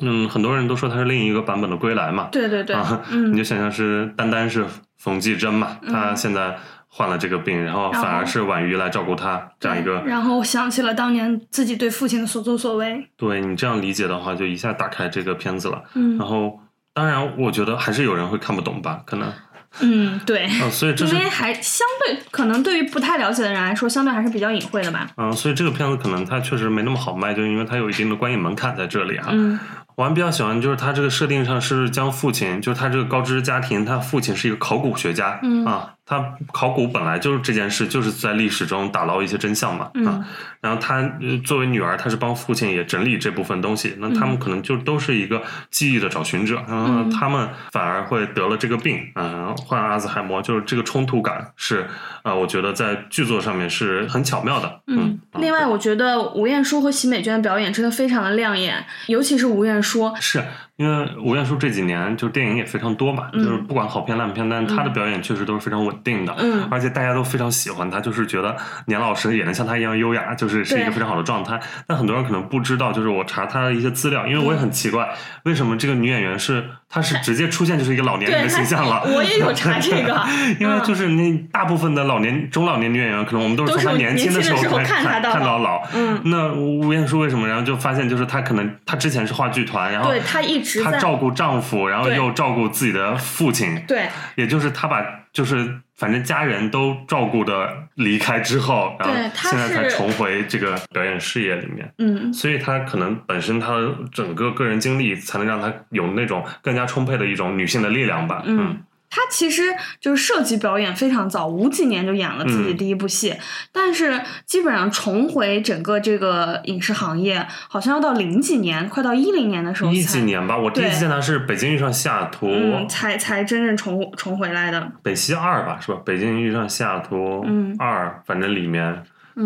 [0.00, 2.28] 嗯，很多人都说它是另一个版本的《归来》嘛。
[2.32, 4.64] 对对对，啊，你嗯就想象是单单是
[4.98, 6.56] 冯继珍嘛，他现在
[6.88, 10.02] 患了这个病，然后然后反而是婉瑜来照顾他，这样一个。
[10.06, 13.08] 然后想起了当年自己对父亲的所作所为。
[13.16, 15.82] 对你这样理解的话，就一下打开这个片子了。
[15.94, 16.58] 嗯然后，
[16.94, 19.32] 当然，我觉得还是有人会看不懂吧，可能。
[19.80, 20.44] 嗯，对。
[20.44, 25.08] 啊，所以这是因为还相对可能对于不太了解的人来说，相对还是比较隐晦的吧。
[25.16, 29.28] 嗯，所以这个片子可能它确实没那么好卖，就因为它有一定的观影门槛在这里啊。
[29.30, 29.58] 嗯
[29.94, 40.06] 我还比较喜欢就是他这个设定上是将父亲，就是他这个高知家庭，他父亲是一个考古学家，嗯啊，他考古本来就是这件事，就是在历史中打捞一些真相嘛，嗯。
[40.06, 40.24] 啊，
[40.60, 51.86] 然后他呃作为女儿，他是帮父亲也整理这部分东西，那他们可能就都是一个记忆的找寻者，然后嗯他们反而会得了这个病，嗯、患阿兹海默，就是这个冲突感是，
[52.22, 60.44] 啊，我觉得在剧作上面是很巧妙的，嗯，啊另外我觉得吴彦姝和奚美娟的表演真的非常的亮眼，尤其是吴彦说，是。
[60.76, 68.56] 因为吴彦姝这几年就是电影也非常多嘛，嗯就是不管好片烂片，但是她的表演确实都是非常稳定的，嗯而且大家都非常喜欢她，就是觉得
[68.86, 71.60] 年老师也能像她一样优雅，就是是一个非常好的状态。
[71.86, 75.08] 但很多人可能不知道，就是我查她的一些资料，因为我也很奇怪，
[75.44, 79.02] 为什么这个女演员是她是直接出现就是一个老年人的形象了。
[79.14, 80.20] 我也有查 这个，
[80.58, 85.82] 因为就是那大部分的老年中老年女演员，可能我们都是从她年轻的时候看她看到老看到老。
[85.94, 87.46] 嗯，那吴彦姝为什么？
[87.46, 101.92] 然后就发现，就是她可能她之前是话剧团，然后对她一她照顾丈夫，然后又照顾自己的父亲， 对也就是她把就是反正家人都照顾的离开之后，然后对现在才重回这个表演事业里面。
[101.98, 108.42] 嗯所以她可能本身她的整个个人经历，才能让她有那种更加充沛的一种女性的力量吧。
[108.46, 108.78] 嗯。
[109.14, 109.64] 她其实
[110.00, 113.36] 就是涉及表演非常早，五几年就演了自己嗯第一部戏，
[113.70, 124.90] 但是基本上重回整个这个影视行业，好像要到零几年，快到一零年的时候一几年吧，我第一次见他是《北京遇上西雅图》嗯，才才真正重重回来的。
[125.02, 126.00] 北西二吧，是吧？
[126.06, 129.02] 北京遇上西雅图嗯二，反正里面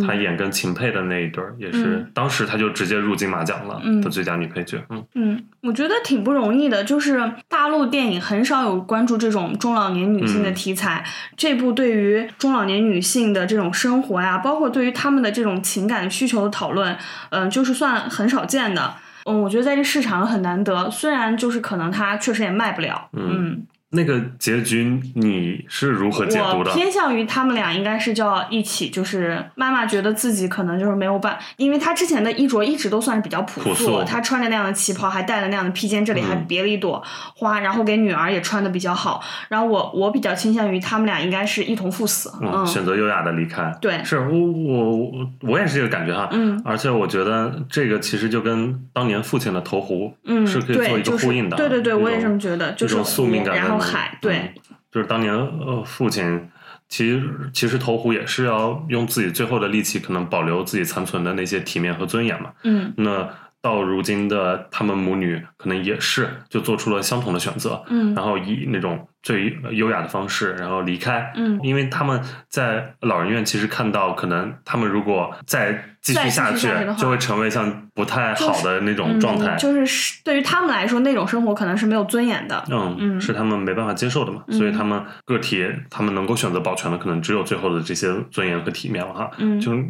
[0.06, 4.82] 她演跟秦沛的那一对儿，也是嗯当时她就直接入金马奖了嗯的最佳女配角。
[4.90, 11.04] 嗯，嗯，我觉得挺不容易的，就是大陆电影很少有关注这种中老年女性的嗯题材。
[11.36, 16.96] 这部对于中老年女性的这种生活呀，包括对于她们的这种情感需求的讨论，
[17.30, 18.94] 嗯、就是算很少见的。
[19.28, 26.72] 嗯，我觉得在这市场很难得，虽然就是可能它确实也卖不了，嗯那个结局你是如何解读我的？
[26.74, 37.02] 偏向于他们俩应该是就要一起，就是妈妈觉得自己可能就是没有办，因为她之前的衣着一直都算是比较朴朴素她穿着那样的旗袍，还戴了那样的披肩，这里还嗯别了一朵
[37.36, 39.22] 花，然后给女儿也穿的比较好。
[39.48, 43.72] 然后我我比较倾向于他们俩应该是一同赴死，嗯，嗯，选择优雅的离开。
[43.80, 46.28] 对，是我我我我也是这个感觉哈。
[46.32, 51.56] 嗯而且我觉得这个其实就跟当年父亲的投壶嗯，是可以做一个呼应的。
[51.56, 54.54] 对对对，我也这么觉得，就是宿命感海，对嗯，
[54.90, 56.50] 就是当年呃父亲。
[56.88, 62.52] 其实，其实投壶也是要用自己最后的力气，可能保留自己残存的那些体面和尊严嘛。
[62.62, 63.28] 嗯那
[63.60, 71.32] 到如今的他们母女，可能也是就做出了相同的选择，嗯然后以那种最优雅的方式，然后离开。
[71.34, 79.58] 嗯因为他们在老人院其实看到，可能他们如果再继续下去就会成为像不太好的那种状态嗯。
[79.58, 82.62] 就是对于他们来说，那种生活可能是没有尊严的。
[82.70, 89.30] 嗯，嗯是他们没办法接受的嘛，嗯所以他们个体他们能够选择保全的，可能只有最后的这些尊严和体面了哈。
[89.38, 89.84] 嗯就是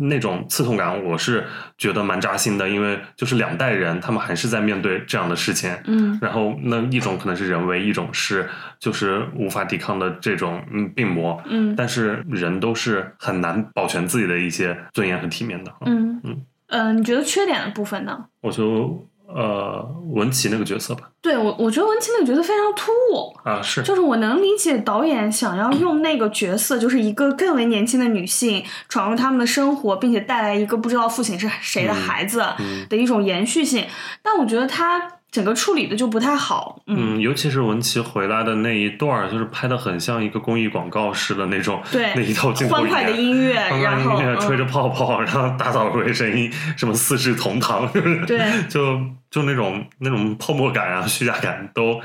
[0.00, 1.44] 那种刺痛感，我是
[1.78, 5.70] 觉得蛮扎心的，因为就是两代人，他们还是在面对这样的事情。
[5.86, 15.72] 嗯然后那一种可能是人为，一种是就是无法抵抗的这种嗯病魔，嗯但是人都是很难保全自己的一些尊严和体面的。
[15.86, 16.20] 嗯。
[16.24, 16.44] 嗯。
[16.68, 18.18] 呃，你觉得缺点的部分呢？
[18.40, 32.86] 我就呃文琪那个角色吧，对我，我觉得文琪那个角色非常突兀，啊是，就是我能理解导演想要用那个角色，就是一个更为年轻的女性闯入他们的生活，并且带来一个不知道父亲是谁的孩子嗯。
[32.88, 33.84] 的一种延续性，
[34.22, 36.80] 但我觉得他整个处理的就不太好。
[36.86, 51.98] 嗯，嗯，尤其是文琪回来的那一段儿，就是拍的很像一个公益广告似的那种，对那一套镜头欢快的音乐，然后音乐，吹着嗯泡泡，然后大扫除声音，什么四世同堂，就是对 就就那种那种泡沫感啊、虚假感都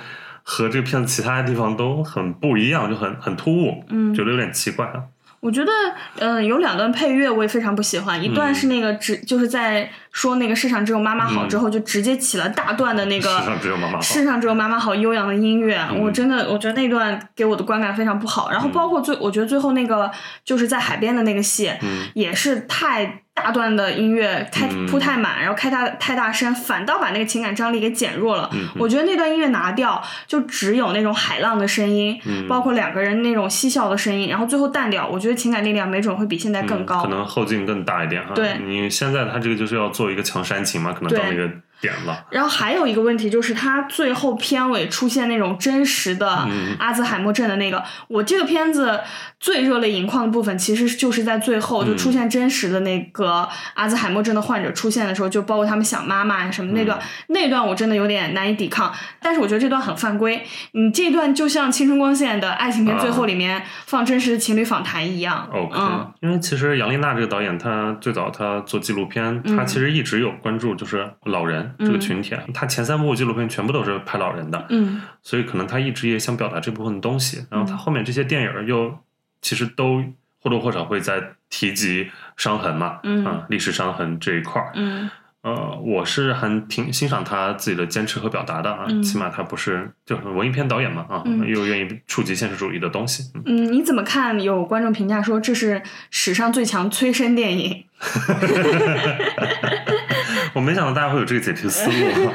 [0.43, 5.03] 和这个片子其他地方都很不一样，就很很突兀，嗯觉得有点奇怪啊。
[5.39, 5.71] 我觉得，
[6.17, 9.87] 嗯、有两段配乐我也非常不喜欢，一段嗯是那个只就是在
[10.17, 18.49] 说那个世上只有妈妈好之后，就直接起了大段的那个世上只有妈妈好世上只有妈妈好悠扬的音乐，嗯我真的我觉得那段给我的观感非常不好。
[18.49, 20.09] 然后包括最，我觉得最后那个
[20.43, 28.49] 就是在海边的那个戏，嗯也是太大段的音乐开嗯铺太满，然后开大太大声，反倒把那个情感张力给减弱了。
[28.53, 37.01] 嗯我觉得那段音乐拿掉，就只有那种海浪的声音，嗯包括两个人那种嬉笑的声音，然后最后淡掉，我觉得情感力量没准会比现在更高。
[37.01, 38.33] 嗯可能后劲更大一点哈。
[38.33, 42.25] 对你现在他这个就是要做一个强煽情嘛，可能到那个点了。
[42.29, 48.99] 然后还有一个问题就是，它最后片尾出现那种真实的嗯阿兹海默症的那个，我这个片子
[49.39, 58.93] 最热泪盈眶的部分，其实就是在最后就出现真实的那个阿兹海默症的患者出现的时候，就包括他们想妈妈呀什么那段，那段我真的有点难以抵抗。
[59.21, 65.47] 但是我觉得这段很犯规，你这段就像《青春光线》的爱情片最后里面放真实的情侣访谈一样。
[65.51, 72.35] OK，、嗯因为其实杨丽娜这个导演，她最早她做纪录片，嗯她其实一直有关注就是老人这个群体。
[72.35, 72.43] 啊。
[72.53, 77.45] 他前三部纪录片全部都是拍老人的，嗯所以可能他一直也想表达这部分东西。
[77.49, 78.97] 然后他后面这些电影又
[79.41, 80.03] 其实都
[80.41, 84.71] 或多或少会在提及伤痕嘛，嗯啊，历史伤痕这一块儿。
[84.75, 85.09] 嗯
[85.43, 93.31] 呃，我是很挺欣赏他自己的坚持和表达的啊，嗯起码他不是就是文艺片导演嘛啊，嗯又愿意触及现实主义的东西。
[93.33, 94.41] 嗯嗯，你怎么看？
[94.41, 97.85] 有观众评价说这是史上最强催生电影。
[100.53, 102.31] 我没想到大家会有这个解题思路，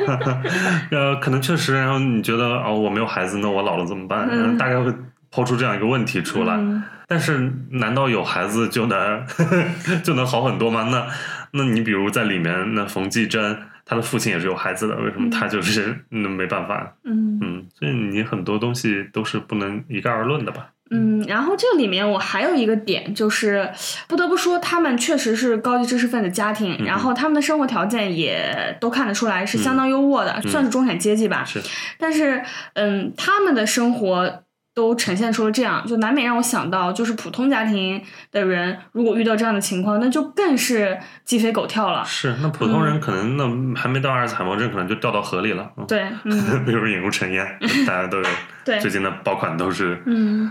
[0.97, 4.29] 呃，可能确实，然后你觉得哦，我没有孩子，那我老了怎么办？
[4.31, 4.93] 嗯大概会
[5.31, 6.55] 抛出这样一个问题出来。
[6.55, 9.23] 嗯但是，难道有孩子就能
[10.03, 10.89] 就能好很多吗？
[10.91, 11.07] 那
[11.51, 16.91] 那你比如在里面，那冯继珍他的父亲也是有孩子的，为什么他就是嗯没办法？
[17.05, 20.69] 嗯嗯，所以你很多东西都是不能一概而论的吧？
[20.93, 23.69] 嗯，然后这个里面我还有一个点，就是
[24.07, 31.45] 不得不说，他们确实是高级知识分子家庭，嗯然后他们的生活条件也都看得出来是相当优渥的，算是中产阶级吧。
[31.45, 31.61] 是，
[31.99, 32.43] 但是，
[32.75, 34.43] 嗯，他们的生活
[34.75, 42.03] 都呈现出了这样，就难免让我想到，就是普通家庭的人如果遇到这样的情况，那就更是鸡飞狗跳了。
[42.05, 45.71] 是，那普通人可能那还没到阿尔茨海默症，可能就掉到河里了。
[45.77, 47.47] 嗯，对，嗯， 比如引入尘烟，
[47.87, 48.25] 大家都有。
[48.65, 50.51] 对，最近的爆款都是，嗯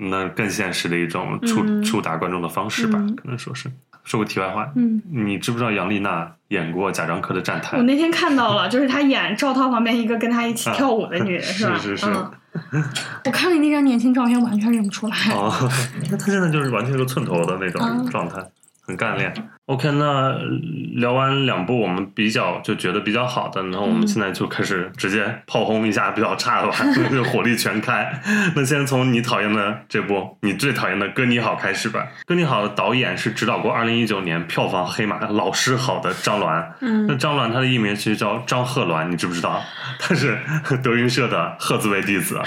[0.00, 3.70] 那更现实的一种触、嗯触达观众的方式吧，嗯可能说是。
[4.04, 5.02] 说个题外话，嗯。
[5.10, 7.82] 你知不知道杨丽娜演过贾樟柯的《站台我》？
[7.86, 11.76] 那天看到了，就是她演赵涛旁边一个跟她一起跳舞的女人， 是吧？
[11.78, 12.06] 是是
[12.72, 12.82] 嗯，
[13.26, 15.14] 我看了那张年轻照片，完全认不出来。
[15.34, 15.52] 哦，
[16.10, 18.36] 那她现在就是完全一个寸头的那种嗯状态，
[18.88, 19.32] 很干练。
[19.66, 20.34] OK，那
[20.94, 26.74] 聊完两部我们比较就觉得比较好的，然后我们嗯现在就开始直接炮轰一下比较差的吧，
[27.12, 28.10] 就火力全开。
[28.56, 32.00] 那先从你讨厌的这部，你最讨厌的《哥你好》开始吧。
[32.24, 36.66] 《哥你好》的导演是指导过2019年票房黑马老师好的张鸾。
[36.80, 39.62] 那嗯张栾他的艺名其实叫张鹤栾，你知不知道？
[40.00, 40.38] 他是
[40.82, 42.44] 德云社的鹤字辈弟子啊。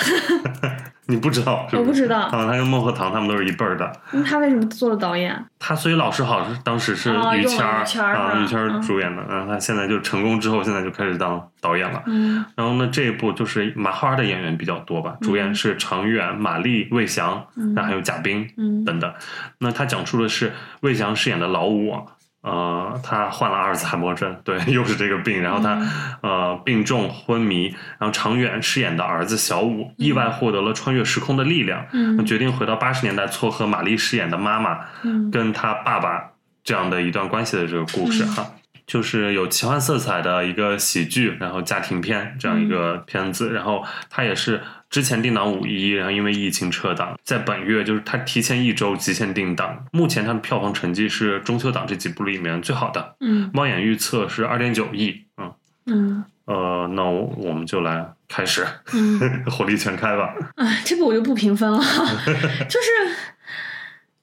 [1.08, 1.66] 你不知道？
[1.70, 3.92] 是是我不知道啊，他跟孟鹤堂他们都是一辈儿的。
[4.12, 5.46] 那他为什么做了导演？
[5.60, 12.02] 他所以老师好是当时是于谦儿于谦儿啊，于谦儿嗯主演的，然后他现在就成功之后，现在就开始当导演了。
[12.06, 19.12] 嗯然后呢，这一部就是麻花的演员比较多吧，主演是常远、马丽、魏翔，然后还有贾冰嗯等等。
[19.60, 21.94] 那他讲述的是魏翔饰演的老五，
[22.41, 25.80] 呃，他患了阿尔茨海默症，对， 又是这个病，然后他、
[26.21, 27.67] 呃病重昏迷，
[27.99, 32.25] 然后常远饰演的儿子小五意外获得了穿越时空的力量，嗯。
[32.25, 35.30] 决定回到八十年代撮合玛丽饰演的妈妈嗯。
[35.30, 36.32] 跟他爸爸
[36.63, 38.45] 这样的一段关系的这个故事哈。
[38.88, 53.49] 就是有奇幻色彩的一个喜剧，然后家庭片这样一个片子，然后它也是之前定档五一，然后因为疫情撤档，在本月就是它提前一周极限定档，目前它的票房成绩是中秋档这几部里面最好的，嗯。
[53.54, 55.54] 猫眼预测是二点九亿，嗯，
[55.86, 56.25] 嗯。
[56.43, 59.17] 呃，那我们就来开始，嗯，
[59.49, 61.80] 火力全开吧，哎，这部我就不评分了，
[62.67, 63.15] 就是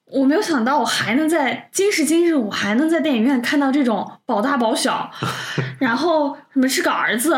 [0.05, 5.09] 我没有想到我还能在今时今日，我还能在电影院看到这种保大保小，
[5.79, 7.35] 然后什么是个儿子。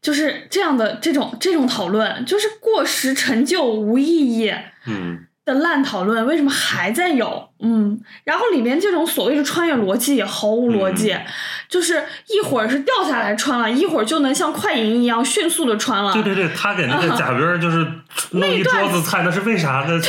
[0.00, 4.52] 就是这样的这种这种讨论，就是过时陈旧无意义
[4.86, 7.48] 嗯的的烂讨论为什么还在有？
[7.58, 11.26] 嗯，然后里面这种所谓的穿越逻辑也毫无逻辑，嗯
[11.68, 16.12] 就是一会儿是掉下来穿了，一会儿就能像快银一样迅速的穿了。
[16.12, 17.86] 对对对，他给那个贾冰就是
[18.30, 20.00] 弄一桌子菜，那是为啥呢？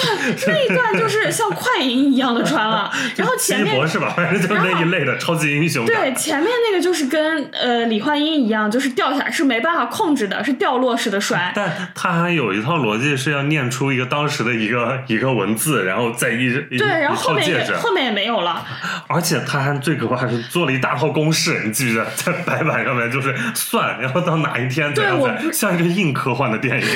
[0.47, 2.80] 那一段就是像快银一样的穿了，
[3.17, 5.85] 然后前面博士吧，反 正就是那一类的超级英雄。
[5.85, 11.51] 对，前面那个就是跟呃李焕英一样，就是掉下来是没办法控制的，是掉落式的摔。
[11.55, 18.65] 但他还有一套逻辑是要念出一个当时的一个一个文字，然后再一一对，然后后面也后面也没有了。
[19.07, 26.87] 而且他还最可怕是做了一大套公式，你记不记得在白板上面就是算，然后到哪一天怎样对我怎样，像一个硬科幻的电影。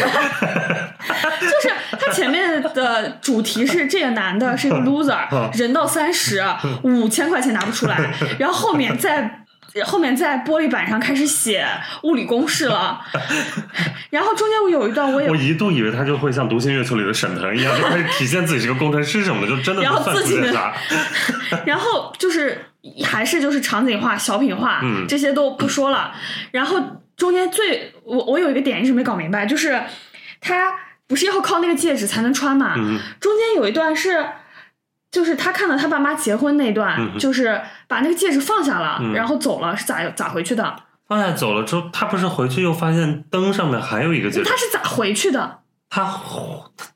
[1.39, 1.73] 就是
[2.05, 6.43] 他前面的主题是这个男的是一个 loser，人到三十
[6.83, 7.97] 五千块钱拿不出来，
[8.39, 9.41] 然后后面在。
[9.83, 11.67] 后面在玻璃板上开始写
[12.03, 12.97] 物理公式了，
[14.09, 20.39] 然后中间我有一段我也我一度以为他就会像《独行月球》里的沈腾一样，就开始体现自己是个工程师什么的，就真的然后自己。
[21.67, 22.67] 然后就是
[23.03, 26.13] 还是就是场景化、小品化，嗯这些都不说了。
[26.51, 29.77] 然后中间最我我有一个点一直没搞明白，就是
[30.39, 30.73] 他
[31.07, 32.75] 不是要靠那个戒指才能穿嘛？
[32.77, 34.25] 嗯中间有一段是。
[35.11, 40.75] 就是他看到他爸妈结婚那段，嗯就是把那个戒指放下了，嗯然后走了，是咋咋回去的？
[41.07, 45.59] 放下走了之后，他不是回去又发现灯上面还有一个戒指他，是咋回去的？
[45.89, 46.05] 他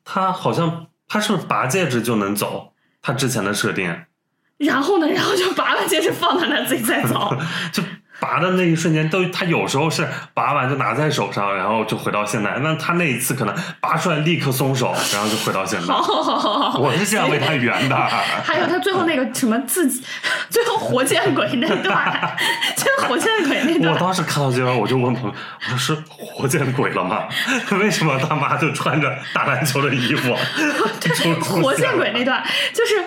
[0.03, 2.73] 他好像他是不是拔戒指就能走？
[3.01, 4.03] 他之前的设定
[4.57, 5.07] 然后呢？
[5.15, 7.33] 然后就拔了戒指放在那自己再走。
[7.71, 7.81] 就
[8.19, 12.57] 拔的那一瞬间都，他有时候是拔完就拿在手上，然后就回到现在。
[12.61, 15.87] 那他那一次可能拔出来立刻松手，然后就回到现在。
[15.93, 16.79] 好好好好好。
[16.79, 17.95] 我是这样为他圆的。
[17.95, 20.03] 还有他最后那个什么自己，
[20.49, 22.37] 最后活见鬼那段，
[22.75, 25.35] 最后活见鬼那段，我当时看到这段，我就问朋友
[25.71, 27.23] ：“我说是活见鬼了吗？
[27.79, 30.35] 为什么他妈就穿着打篮球的衣服
[30.99, 32.43] 就出现活见鬼那段
[32.73, 33.03] 就是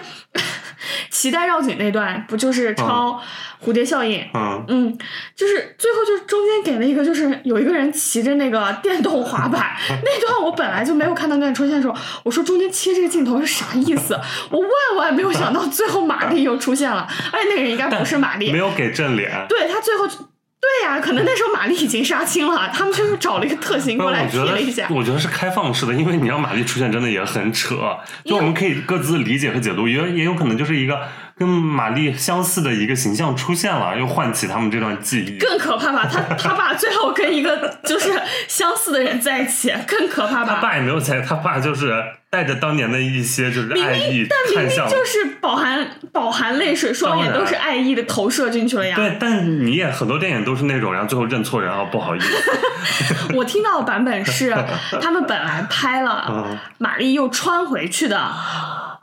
[1.10, 3.20] 脐带绕颈那段，不就是抄
[3.64, 4.24] 蝴蝶效应？
[4.34, 4.98] 嗯，嗯，
[5.36, 14.18] 就是最后就是中间给了一个，就是有一个人骑着那个电动滑板 那段，我本来就没有看到那段出现的时候，我说中间切这个镜头是啥意思？
[14.50, 19.46] 我万万没有想到最后玛丽又出现了，而且那个人应该不是玛丽没，有给正脸。
[19.48, 20.14] 对他最后就
[20.62, 24.94] 对呀、可能那时候玛丽已经杀青了，他们就是找了一个特型，过来提了一下得，。
[24.94, 27.76] 我觉得是开放式的，因为你让玛丽出现，真的也很扯。
[28.24, 31.00] 就我们可以各自理解和解读，也也有可能就是一个
[31.36, 35.38] 跟玛丽相似的一个形象出现了，又唤起他们这段记忆。
[35.38, 36.08] 更可怕吧？
[36.10, 38.12] 他 他爸最后跟一个就是
[38.48, 40.54] 相似的人在一起，更可怕吧？
[40.56, 41.92] 他爸也没有在，他爸就是
[42.30, 44.86] 带着当年的一些就是明爱意明，但明看向。
[44.86, 48.94] 明就是饱含饱含泪水，双眼都是爱意的投射进去了呀。
[48.96, 53.32] 对，但你也很多电影都是那种，然后最后认错人啊，不好意思。
[53.34, 54.54] 我听到的版本是
[55.00, 58.30] 他们本来拍了嗯，玛丽又穿回去的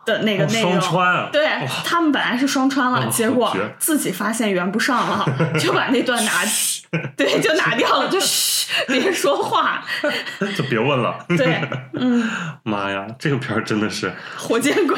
[0.09, 0.71] 的那个内容。
[0.71, 1.47] 双穿，对
[1.85, 5.25] 他们本来是双穿了，哦结果自己发现圆不上了，
[5.59, 6.31] 就把那段拿，
[7.15, 9.83] 对，就拿掉了，就嘘，别说话。
[10.57, 11.23] 就别问了。
[11.29, 11.61] 对，
[11.93, 12.27] 嗯，
[12.63, 14.97] 妈呀，这个片儿真的是，火箭鬼，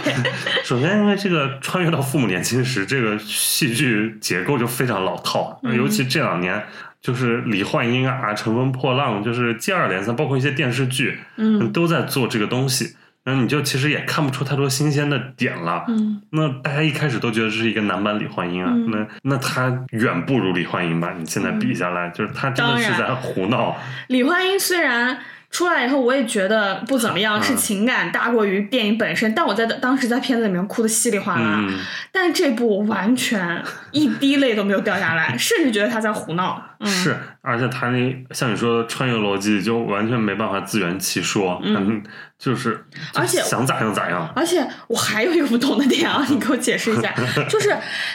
[0.64, 6.64] 首先因为这个穿越到父母年轻时，这个戏剧结构就非常老套，嗯尤其这两年。
[7.01, 12.95] 就是李焕英啊，《乘风破浪》就是接二连三，包括一些电视剧，嗯都在做这个东西。
[13.24, 15.86] 然后你就其实也看不出太多新鲜的点了。
[15.88, 21.14] 嗯，那大家一开始都觉得这是一个男版李焕英啊，嗯那那他远不如李焕英吧？
[21.18, 23.78] 你现在比下来，就是他真的是在胡闹。
[24.08, 25.20] 李焕英虽然
[25.52, 29.36] 出来以后，我也觉得不怎么样，嗯是情感大过于电影本身。
[29.36, 31.78] 但我在当时在片子里面哭的稀里哗啦，嗯，
[32.12, 36.64] 但这部完全一滴泪都没有掉下来， 甚至觉得他在胡闹。
[36.80, 42.04] 嗯、是，而且他那像你说的穿越逻辑，就完全没办法自圆其说，嗯，
[42.38, 42.86] 就是
[43.16, 44.32] 而且想咋样咋样。
[44.36, 47.12] 而且我还有一个不懂的点啊，你给我解释一下，
[47.50, 47.70] 就是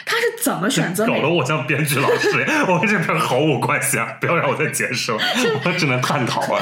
[0.05, 2.29] 他是怎么选择搞得我像编剧老师，
[2.69, 4.07] 我跟这边毫无关系啊！
[4.21, 5.19] 不要让我再解释了，
[5.65, 6.61] 我只能探讨啊。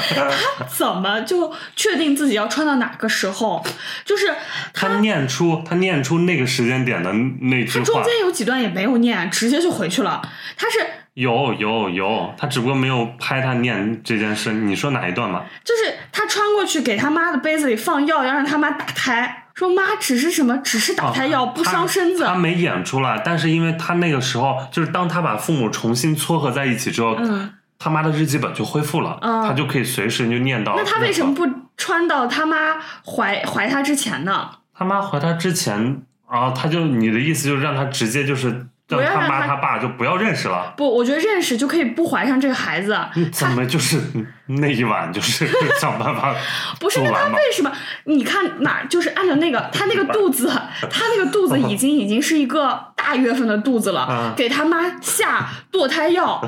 [0.66, 3.64] 怎么就确定自己要穿到哪个时候？
[4.04, 4.26] 就是
[4.74, 7.12] 他念出他念出那个时间点的
[7.42, 10.20] 那句话，中间有几段也没有念，直接就回去了。
[10.56, 10.78] 他是
[11.16, 14.52] 有有有，他只不过没有拍他念这件事。
[14.52, 15.46] 你说哪一段吧？
[15.64, 19.44] 就是他穿过去给他妈的杯子里放药，要让他妈打胎。
[19.54, 22.34] 说妈只是什么，只是打胎药，不伤身子他。
[22.34, 30.74] 他没演出来，但是因为他那个时候，就是当他把父母重新撮合在一起之后，嗯，他妈的日记本就恢复了，嗯他就可以随时就念到。
[30.76, 31.34] 那他为什么？
[31.34, 31.48] 不
[31.78, 34.50] 穿到他妈怀怀他之前呢？
[34.74, 40.72] 他妈怀他之前然啊，他就你的意思就是让他直接就是让他妈他爸就不要认识了。
[40.76, 42.96] 不，我觉得认识就可以不怀上这个孩子。
[43.32, 44.00] 怎么就是
[44.46, 45.46] 那一晚就是
[45.80, 46.34] 想办法
[46.78, 47.24] 不是，那他？
[47.28, 47.72] 为什么？
[48.04, 50.48] 你看哪就是按照那个他那个肚子，
[50.88, 56.40] 他那个肚子已经 已经是一个大月份的肚子了，嗯给他妈下堕胎药，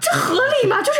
[0.00, 0.82] 这合理吗？
[0.82, 0.98] 就是。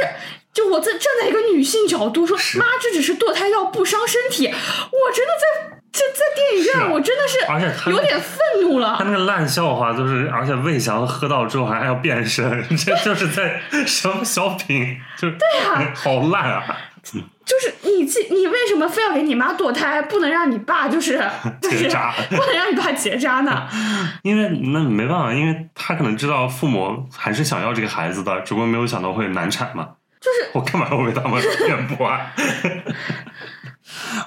[0.52, 4.46] 就我在站在一个女性角度说，妈，这只是堕胎药，不伤身体。
[4.46, 9.04] 我真的在这在电影是院，我真的而且有点愤怒了他。
[9.04, 16.64] 那个烂笑话就是，而且魏翔喝到之后还要变身， 这就是在什么小品，就对啊好烂啊！
[17.44, 21.18] 就是你自你为什么非要给你妈堕胎，不能让你爸就是
[21.60, 23.66] 就是结扎不能让你爸结扎呢？
[24.22, 29.88] 因为那没办法，因为他可能知道父母还是想要这个孩子的，只不过没有想到会难产嘛。
[30.22, 32.32] 就是我干嘛要为他们辩驳啊？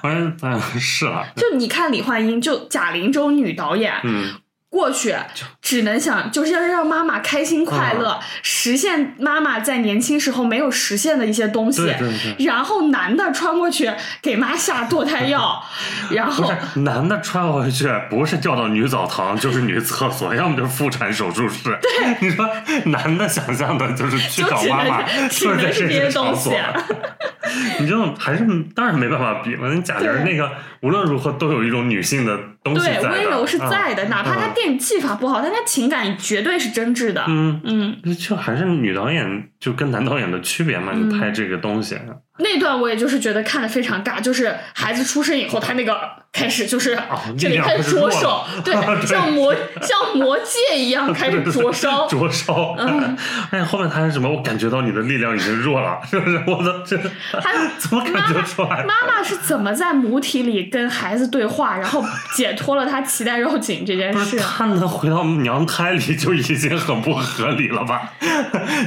[0.02, 4.34] 我说，嗯，是啊，就你看李焕英，就贾玲这种女导演，嗯，
[4.68, 5.14] 过去
[5.62, 11.82] 只能想就是要让妈妈开心快嗯乐，实现妈妈在年轻时候没有实现的一些东西。
[11.82, 12.44] 对对对。
[12.44, 13.90] 然后男的穿过去
[14.20, 15.62] 给妈下堕胎药，
[16.10, 21.78] 然不后是男的穿回去，不是掉到女澡堂，就是女厕所，要么就是妇产手术室。
[21.80, 22.46] 对，你说
[22.86, 26.50] 男的想象的就是去找妈妈，就是在能是这些东西。
[27.78, 28.44] 你这种还是
[28.74, 29.72] 当然没办法比了。
[29.72, 30.50] 你贾玲那个
[30.86, 37.24] 无论如何都有一种女性的东西在对，温柔是嗯在的，哪怕他嗯电影技法不好，但她情感绝对是真挚的。
[37.26, 41.98] 嗯，嗯，就还是女导演就跟男导演的区别嘛，嗯你拍这个东西，
[42.38, 45.98] 那段我也就是觉得看的非常尬，就是孩子出生以后，他那个
[46.32, 46.96] 开始就是
[47.36, 49.52] 这里开始着开始弱了手， 对，对像魔
[49.82, 52.06] 像魔戒一样开始灼烧。
[52.06, 52.76] 灼烧。
[52.78, 53.16] 嗯
[53.50, 54.30] 哎，后面他是什么？
[54.30, 56.40] 我感觉到你的力量已经弱了，是不是？
[56.46, 56.96] 我的这
[57.40, 58.84] 还有 怎么感觉出来？
[58.84, 62.04] 妈妈是怎么在母体里跟孩子对话，然后
[62.36, 64.38] 解脱了他脐带绕颈这件事？
[64.38, 68.12] 他能回到娘胎里就已经很不合理了吧？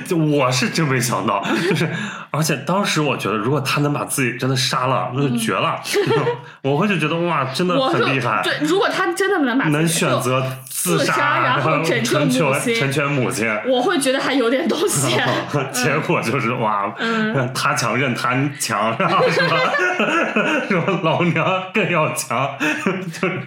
[0.06, 1.90] 就我是 真没想到， 就是
[2.32, 5.80] 而且当时我觉得，如果他能把自己真的杀了，那就绝了。
[6.64, 10.44] 我会就觉得哇，真的很厉害，对，如果他真的能把能选择
[10.82, 13.48] 自自杀然后拯救成全母亲成全母亲。
[13.68, 15.18] 我会觉得还有点东西。
[15.72, 19.50] 结果就是哇，嗯 他强任他强，然后什么
[20.68, 22.50] 什么老娘更要强，
[23.12, 23.40] 就是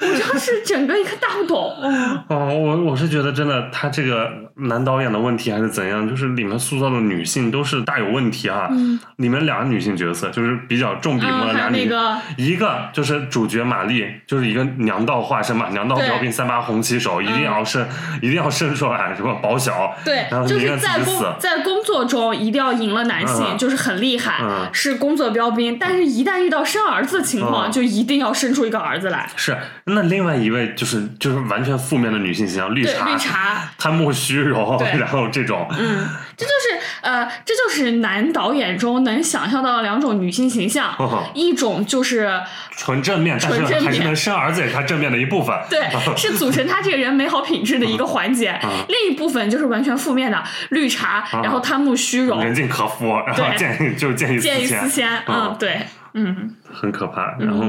[0.00, 1.76] 我就是整个一个大不懂。
[1.82, 8.68] 嗯哦，我我是觉得真的，他这个男导演的问题还是怎样，就是里面塑造的女性都是大有问题啊。
[8.70, 16.06] 嗯里面两个女性角色就是比较重笔墨的嗯，还有俩女，那个一个就是主角玛丽，就是一个娘道化身嘛，娘道对。
[16.08, 17.86] 标兵三八红旗手，一定要生，
[18.20, 21.22] 一定要生出来，什么保小，对然后，就是在工。
[21.38, 23.58] 在工作中一定要赢了男性，嗯。
[23.58, 24.68] 就是很厉害，嗯。
[24.72, 25.78] 是工作标兵。
[25.78, 27.72] 但是，一旦遇到生儿子的情况，嗯。
[27.72, 29.28] 就一定要生出一个儿子来。
[29.36, 36.06] 是，那另外一位就是就是完全负面的女性形象，绿，茶，绿茶，贪慕虚荣， 然后这种，嗯，
[36.36, 41.24] 这就是呃，这就是男导演中能想象到的两种女性形象，哦。
[41.34, 42.40] 一种就是
[42.76, 45.54] 纯正面，但是还是能生儿子，也是他正面的一部分。
[45.68, 45.80] 对，
[46.16, 55.08] 是组成他这个人美好品质的一个环节；嗯另一部分就是完全负面的绿茶，然后贪慕虚荣，人尽可夫，然后见 就见异见异思思迁。
[55.26, 55.82] 嗯嗯，对，
[56.14, 57.36] 嗯，很可怕。
[57.38, 57.64] 然后，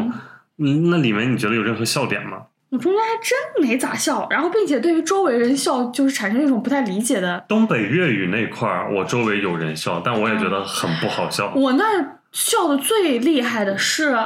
[0.58, 2.38] 嗯，那里面你觉得有任何笑点吗？
[2.70, 7.46] 我中间还真没咋笑，然后并且对于周围人笑，就是产生一种不太理解的。
[7.48, 11.54] 东北粤语那块儿，我周围有人笑，但我也觉得很不好笑。
[11.56, 14.18] 我那儿笑的最厉害的是。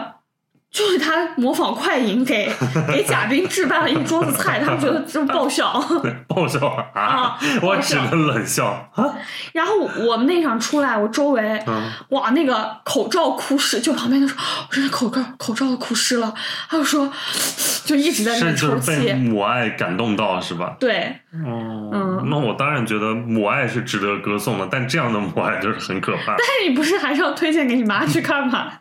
[0.78, 2.47] 就是他模仿快银给
[2.88, 5.73] 给贾冰置办了一桌子菜，他们觉得这爆笑。
[6.30, 7.01] 爆笑啊！
[7.01, 9.03] 啊 我只能冷笑啊！
[9.53, 9.73] 然后
[10.05, 14.38] 我们那场出来，我周围嗯哇，那个口罩哭湿，就旁边的说，
[14.69, 16.32] 我说那口罩口罩都哭湿了，
[16.69, 17.11] 他就说，
[17.84, 19.13] 就一直在那抽是被泣。
[19.13, 20.75] 母爱感动到是吧？
[20.80, 26.36] 对，哦，嗯那我当然觉得母爱是值得歌颂的，但这样的母爱就是很可怕。
[26.38, 28.71] 但是你不是还是要推荐给你妈去看吗？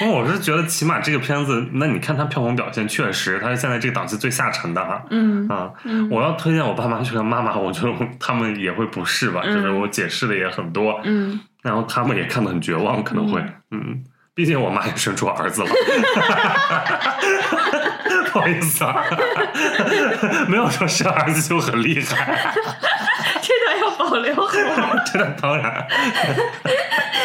[0.00, 5.02] 因为我是觉得，起码这个片子，那你看它票房表现，确实它是现在这个档期最下沉的哈。
[5.10, 6.08] 嗯啊，嗯。
[6.10, 14.02] 我要推荐我爸妈去看妈妈，我觉得他们也会不适吧，嗯就是我解释的也很多，嗯，然后他们也看得很绝望，可能会，嗯，
[14.34, 15.68] 毕竟我妈也生出儿子了，
[18.32, 19.02] 不好意思啊，
[20.48, 22.54] 没有说生儿子就很厉害，
[23.42, 24.42] 这段要保留好
[24.94, 25.02] 吗？
[25.12, 25.86] 这当然，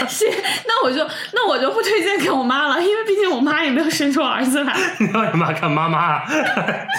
[0.07, 0.27] 行，
[0.67, 4.73] 那我就那我就不推荐给我妈了，因为毕竟我妈也没有生出儿子来。
[4.99, 6.21] 你让你妈看妈妈，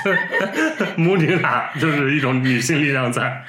[0.96, 3.44] 母女俩就是一种女性力量在。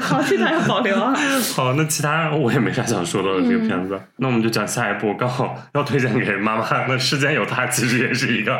[0.00, 1.14] 好，这段要保留啊。
[1.54, 3.40] 好，那其他我也没啥想说的了。
[3.40, 6.66] 这个片子，那我们就讲下一部，刚好要推荐给妈妈。
[6.88, 8.58] 那《世间有他》其实也是一个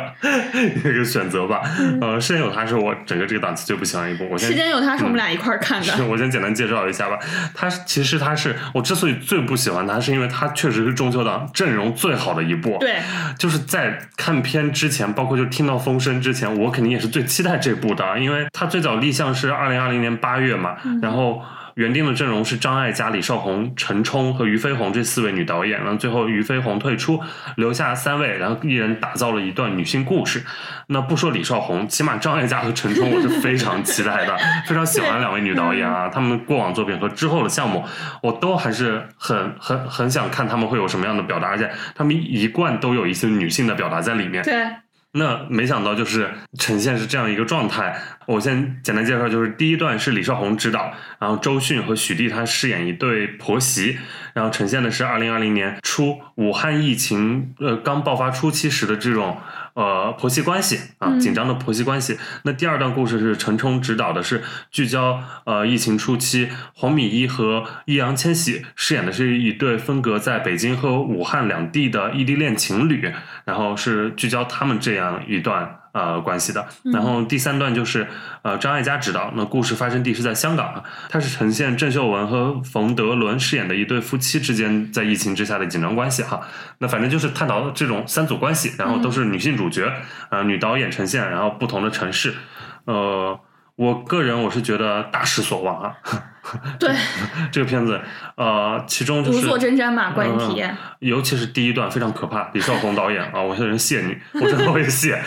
[0.75, 1.61] 一个选择吧。
[2.01, 4.27] 呃，《世间有他》是我整个这个档期最不喜欢一部。
[4.29, 5.85] 我先时间有他是我们俩一块儿看的。
[5.85, 7.17] 是我先简单介绍一下吧。
[7.53, 12.77] 它其实它是我之所以最不喜欢它，是因为它确实是中秋档阵容最好的一部。
[12.79, 12.97] 对，
[13.37, 21.41] 就是在看片之前，包括就听到风声之前，我肯定也是最期待这部的，因为它最早立项是二零二零年八月嘛，然后。
[21.75, 27.19] 原定的阵容是张艾嘉、李少红、陈冲和俞飞鸿这四位女导演，然后最后俞飞鸿退出，
[27.57, 30.43] 留下三位，然后一人打造了一段女性故事。
[30.87, 37.83] 那不说李少红，起码张艾嘉和陈冲我是非常期待的， 非常喜欢两位女导演啊，她们过往作品和之后的项目，
[38.21, 44.43] 我都还是很很很想看他们会有什么样的表达，而且他们一贯都有一些女性的表达在里面。
[44.43, 44.53] 对。
[45.13, 48.01] 那没想到就是呈现是这样一个状态。
[48.27, 53.97] 我先简单介绍，就是第一段是李少红执导，然后周迅和许娣她饰演一对婆媳，
[54.33, 59.37] 然后呈现的是二零二零年初武汉疫情呃刚爆发初期时的这种
[59.73, 62.17] 呃婆媳关系啊紧张的婆媳关系。
[62.43, 73.11] 那第二段故事是陈冲执导的，是聚焦呃疫情初期黄米一和易烊千玺饰演的是一对分隔在北京和武汉两地的异地恋情侣，
[73.45, 75.80] 然后是聚焦他们这样一段。
[75.91, 76.67] 呃，关系的。
[76.83, 78.07] 然后第三段就是
[78.41, 86.41] 呃，张艾嘉执导，那故事发生地是在香港，它是呈现郑秀文和冯德伦饰演的一对夫妻之间在疫情之下的紧张关系哈。
[86.79, 89.91] 那反正就是探讨这种三组关系，然后都是女性主角，
[90.29, 92.33] 呃，女导演呈现，然后不同的城市，
[92.85, 93.39] 呃。
[93.77, 95.95] 我个人我是觉得大失所望啊！
[96.79, 96.91] 对
[97.51, 97.99] 这个片子，
[98.35, 100.75] 呃，其中就是如坐针毡嘛，观影体验。
[100.99, 105.21] 尤其是第一段非常可怕，李少红导演啊，我这人谢你，我真的会谢。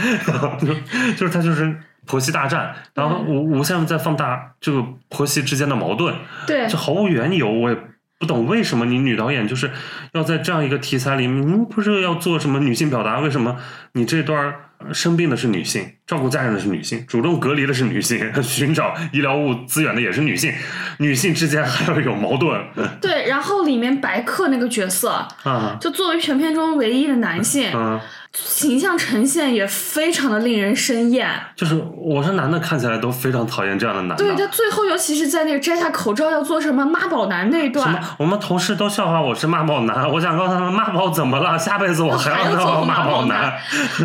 [1.16, 6.14] 就是他就是婆媳大战，然后无无限在放大这个婆媳之间的矛盾，
[6.46, 7.76] 对，就毫无缘由，我也
[8.18, 9.70] 不懂为什么你女导演就是
[10.12, 13.20] 要在这样一个题材里，你不是要做什么女性表达？
[13.20, 13.56] 为什么
[13.92, 14.54] 你这段？
[14.92, 20.52] 生病的是女性，照顾家人的是女性，主动隔离的是女性， 寻找医疗物资源的也是女性，
[20.98, 22.61] 女性之间还要有矛盾。
[23.00, 27.98] 对，然后里面白客那个角色，啊，就作为全片中唯一的男性，啊，
[28.34, 31.26] 形象呈现也非常的令人生厌。
[31.57, 34.16] 就是我是男的，看起来都非常讨厌这样的男的。
[34.16, 40.07] 对他最后，尤其是在那个摘下口罩要做什么妈宝男那一段，什么我们同事都笑话我是妈宝男。
[40.11, 41.59] 我想告诉他们，妈宝怎么了？
[41.59, 43.55] 下辈子我还要做妈宝男。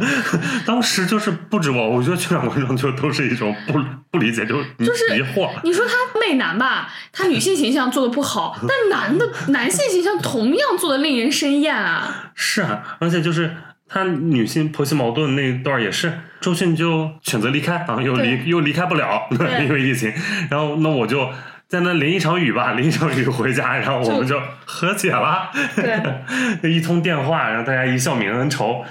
[0.66, 3.80] 当时就是不止我，我觉得全场观众就都是一种不
[4.12, 5.50] 不理解，就就是疑惑。
[5.64, 12.32] 你说他媚男吧，他女性形象做的不好，但男的男性形象同样做的令人生厌啊。
[12.36, 13.52] 是啊，而且就是
[13.88, 19.28] 他女性婆媳矛盾那一段也是，周迅就选择离开然后，又离又离开不了，
[19.62, 20.14] 因为疫情。
[20.50, 21.30] 然后那我就
[21.68, 25.50] 在那淋一场雨吧，淋一场雨回家，然后我们就和解了。
[25.76, 28.84] 对， 一通电话，然后大家一笑泯恩仇。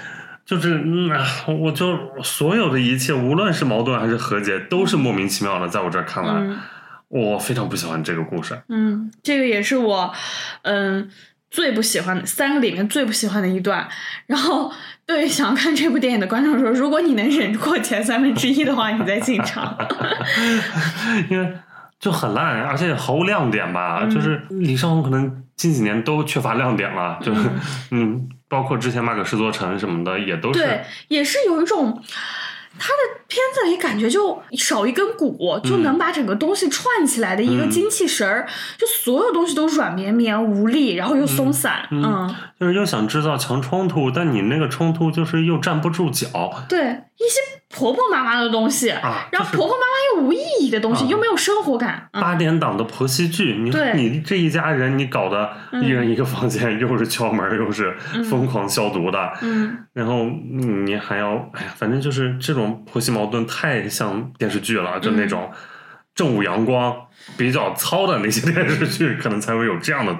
[0.49, 1.11] 就是嗯，
[1.61, 5.67] 我就所有的一切，无论是矛盾还是和解，都是莫名其妙的。
[5.67, 6.57] 在我这儿看来，
[7.07, 8.59] 我非常不喜欢这个故事。
[8.67, 10.11] 嗯，这个也是我
[10.63, 11.07] 嗯
[11.51, 13.87] 最不喜欢的三个里面最不喜欢的一段。
[14.25, 14.71] 然后，
[15.05, 19.77] 对于想要看这部电影的观众说，如果你能忍过前三分之一的话，你再进场。
[21.29, 21.53] 因为
[21.99, 24.07] 就很烂，而且毫无亮点吧。
[24.07, 27.41] 就是李少红可能近几年都缺乏亮点了，就是
[27.91, 28.27] 嗯。
[28.49, 32.03] 包括之前马可仕作城什么的，也都是对，也是有一种
[32.77, 38.47] 他的片子里感觉就少一根骨，就能把整个东西串起来的一个精气神儿，
[38.77, 46.79] 就所有东西都软绵绵无力，然后又松散，嗯，就是又想制造强冲突，但你那个冲突就是又站不住脚，对
[47.17, 47.58] 一些。
[47.69, 52.09] 婆婆妈妈的东西，然后婆婆妈妈又无意义的东西，又没有生活感。
[52.11, 55.49] 八点档的婆媳剧，你你这一家人，你搞得
[55.83, 57.95] 一人一个房间，又是敲门，又是
[58.29, 59.31] 疯狂消毒的，
[59.93, 65.51] 然后你还要，哎呀，反正就是这种婆媳矛盾太像电视剧了，就那种
[66.15, 66.95] 正午阳光
[67.37, 70.17] 比较糙的那些电视剧，可能才会有这样的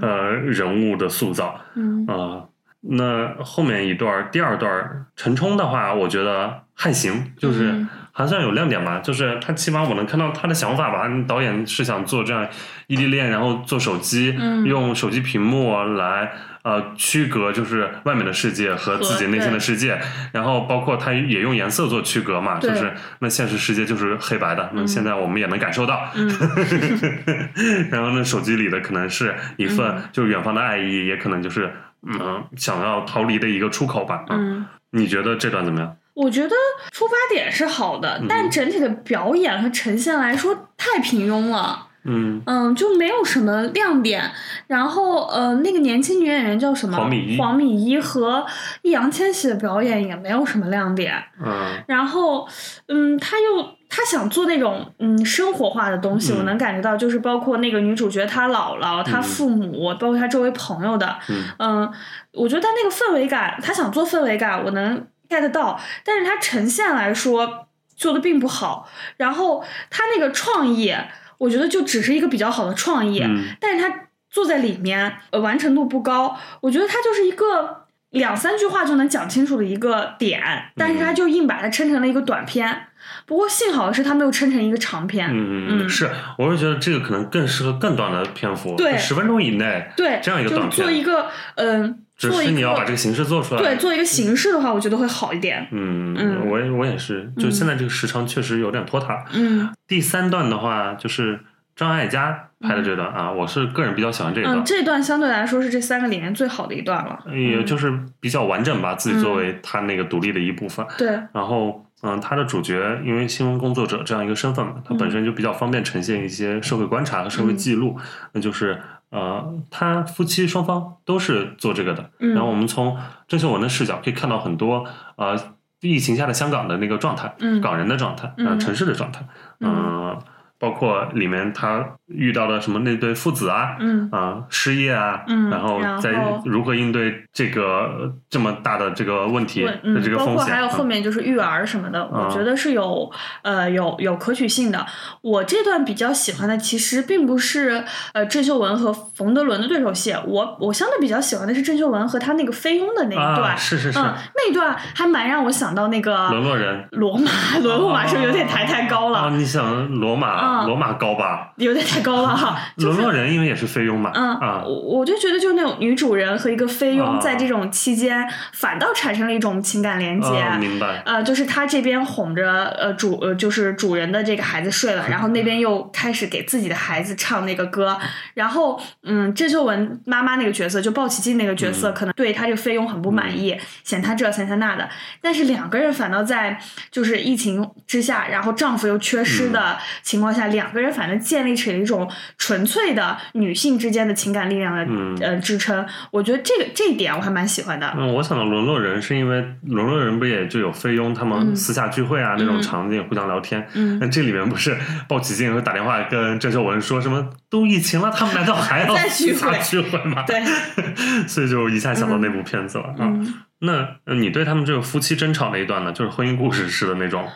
[0.00, 1.60] 呃人物的塑造。
[2.06, 2.44] 啊。
[2.90, 11.08] 那后面一段第二段陈冲的话，我觉得还行，就是还算有亮点吧，就是他起码我能看到他的想法吧。
[11.26, 12.46] 导演是想做这样
[12.86, 16.32] 异地恋，然后做手机，嗯用手机屏幕来
[16.62, 19.98] 呃区隔就是外面的世界和自己内心的世界，
[20.32, 26.08] 然后包括他也用颜色做区隔嘛，就是那现实世界就是黑白的，那现在我们也能感受到。
[26.14, 26.28] 嗯
[27.90, 31.72] 然后那，手机里的可能是一份嗯就是远方的爱意，也可能就是
[32.06, 34.24] 嗯想要逃离的一个出口吧。
[34.30, 34.66] 嗯。
[34.90, 35.96] 你觉得这段怎么样？
[36.14, 36.54] 我觉得
[36.92, 41.88] 出发点是好的，嗯但整体的表演和呈现来说太平庸了。
[42.04, 44.30] 嗯，嗯，就没有什么亮点。
[44.66, 46.96] 然后，呃，那个年轻女演员叫什么？
[46.98, 48.44] 黄米一黄米一和
[48.82, 51.14] 易烊千玺的表演也没有什么亮点。
[51.42, 52.46] 嗯然后，
[52.88, 61.92] 嗯，他又他想做那种嗯生活化的东西，嗯我能感觉到，就是包括那个女主角她姥姥、她父母，包括她周围朋友的，嗯嗯，
[62.32, 68.88] 我觉得他那个氛围感，他想做氛围感，我能 get 到，但是他呈现来说做的并不好。
[69.16, 70.92] 然后他那个创意，
[71.38, 76.36] 我觉得就只是一个比较好的创意，嗯但是他坐在里面，呃，完成度不高。
[76.62, 80.42] 我觉得他就是一个两三句话就能讲清楚的一个点，
[80.74, 82.88] 但是他就硬把它撑成了一个短片。
[83.26, 85.28] 不过幸好的是，他没有撑成一个长片。
[85.32, 93.62] 嗯嗯是，我是觉得这个可能更适合更短的篇幅，对十分钟以内，对，这样一个短片，做一个，嗯、只是你要把这个形式做出来。
[93.62, 95.66] 对，做一个形式的话，我觉得会好一点。
[95.70, 99.24] 嗯，嗯我也我也是，就现在这个时长确实有点拖沓。
[99.32, 101.40] 嗯第三段的话，就是
[101.76, 107.18] 张艾嘉拍的这段啊，我是个人比较喜欢这一段嗯，，这段相对来说是这三个里面最好的一段了。
[107.32, 110.86] 也就是比较完整吧，自己嗯作为他那个独立的一部分。
[110.96, 117.98] 对，然后，嗯，他的主角因为新闻工作者这样一个身份嘛，他本身就比较方便呈现一些社会观察和社会记录，
[118.32, 118.78] 那就是
[119.08, 122.10] 呃，他夫妻双方都是做这个的。
[122.18, 122.96] 嗯然后我们从
[123.26, 124.84] 郑秀文的视角可以看到很多
[125.16, 125.34] 呃
[125.80, 129.26] 疫情下的香港的那个状态，嗯港人的状态，嗯呃，城市的状态，
[129.60, 130.18] 嗯、
[130.58, 136.12] 包括里面他遇到了什么那对父子啊，嗯啊、失业啊，嗯然后然再
[136.44, 143.10] 如何应对这个这么大的这个问题对，的嗯这，个风险，包括还有后嗯面就是育儿什么的，我嗯觉得是有
[143.42, 144.84] 呃有有可取性的。
[145.22, 147.82] 我这段比较喜欢的其实并不是
[148.12, 156.86] 呃郑秀文和冯德伦的对手戏，我我相对比较喜欢的是郑秀文和他那个菲佣的那一段，啊，是是是，嗯，那一段还蛮让我想到那个沦落人。
[156.92, 157.30] 罗马，
[157.62, 159.18] 罗马是不是有点抬太高了？
[159.20, 159.30] 啊！
[159.30, 161.52] 你想罗马，嗯罗马高吧？
[161.56, 162.58] 有点太高了哈。
[162.76, 167.20] 就是沦落人因为也是菲佣嘛，嗯，啊，我我就觉得就是那种女主人和一个菲佣啊。
[167.20, 170.28] 在这种期间，反倒产生了一种情感连接。
[170.40, 177.96] 啊，明白，呃，就是他这边哄着呃主呃就是主人的这个孩子睡了，然后那边又开始给自己的孩子唱那个歌，
[178.34, 181.94] 然后嗯，郑秀文妈妈那个角色就鲍起静那个角色，嗯。
[181.94, 184.88] 可能对他这个菲佣很不满意，嫌他这嫌他那的，
[185.20, 186.58] 但是两个人反倒在
[186.90, 189.52] 就是疫情之下，然后丈夫又缺失嗯。
[189.52, 197.94] 的情况下，两个人反正建立起了一种纯粹的女性之间的情感力量的、嗯呃支撑，我觉得这个这一点我还蛮喜欢的。
[197.96, 204.76] 嗯，我想到沦落人是因为沦落人不也就有菲佣他们嗯私下聚会啊、那种嗯场景互相聊天，嗯那这里面不是
[205.06, 210.24] 鲍起静会打电话跟郑秀文说什么都疫情了，他们难道还要 再聚会聚会吗？
[210.26, 210.42] 对，
[211.28, 212.96] 所以就一下想到那部片子了啊。
[213.00, 213.72] 嗯那
[214.04, 217.26] 呃你对他们这个夫妻争吵那一段呢，就是婚姻故事式的那种，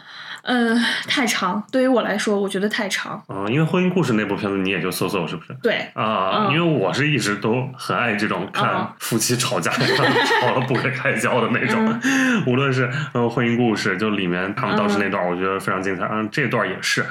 [0.50, 0.74] 嗯，
[1.06, 3.22] 太长，对于我来说，我觉得太长。
[3.28, 5.54] 嗯、因为婚姻故事那部片子你也就搜搜是不是？
[5.62, 9.70] 对，啊、嗯因为我是一直都很爱这种看嗯夫妻吵架、
[10.40, 17.04] 吵得不可开交的那种，嗯无论是嗯婚姻故事，就里面他们当时那段，我觉得非常精彩，嗯，这段也是。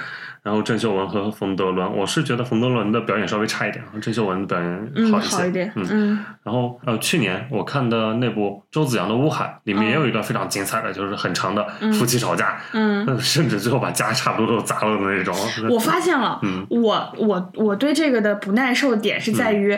[0.47, 5.35] 然后郑秀文和冯德伦，我是觉得冯德伦的表演稍微差一点，郑秀文的表演嗯，好一些。
[5.35, 13.05] 好一点，嗯嗯然后呃，去年我看的那部周子阳的《乌海》，里面也有一段非常精彩的，就是很长的夫妻吵架，嗯。
[13.05, 15.35] 呃甚至最后把家差不多都砸了的那种。
[15.69, 19.77] 我发现了，嗯我我我对这个的不耐受点是在于，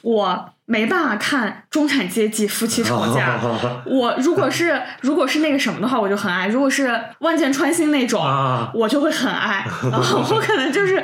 [0.00, 3.40] 我没办法看中产阶级夫妻吵架。
[3.86, 9.64] 我如果是如果是那个什么的话，我就很爱；如果是万箭穿心那种，啊，我就会很爱。
[9.90, 11.02] 然后我可能就是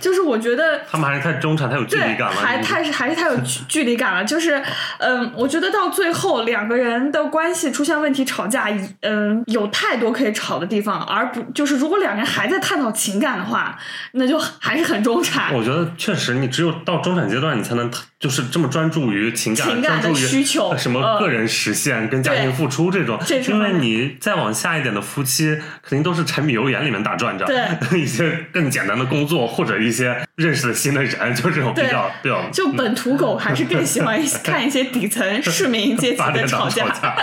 [0.00, 2.32] 就是我觉得他们还是太中产，太有距离感了。
[2.32, 4.24] 还太是还是太有距距离感了。
[4.24, 4.62] 就是，
[4.98, 8.68] 嗯，我觉得到最后两个人的关系出现问题、吵架，
[9.00, 13.78] 嗯，有太多可以吵的地方，而不就是如果两个人还在探讨情感的话，
[14.12, 15.52] 那就还是很中产。
[15.54, 23.18] 我觉得确实，你只有到中产阶段，你才能就是这么专注注于情感，情感的需求什么呃个人实现跟家庭付出这种。
[23.48, 27.44] 因为你再往下一点的夫妻，肯定都是柴米油盐里面打转着。
[27.44, 27.58] 对，
[27.98, 37.16] 一些更简单的工作或者一些认识的新的人，就这种比较比较就本土狗还是更喜欢 看一些底层市民阶级的吵吵架，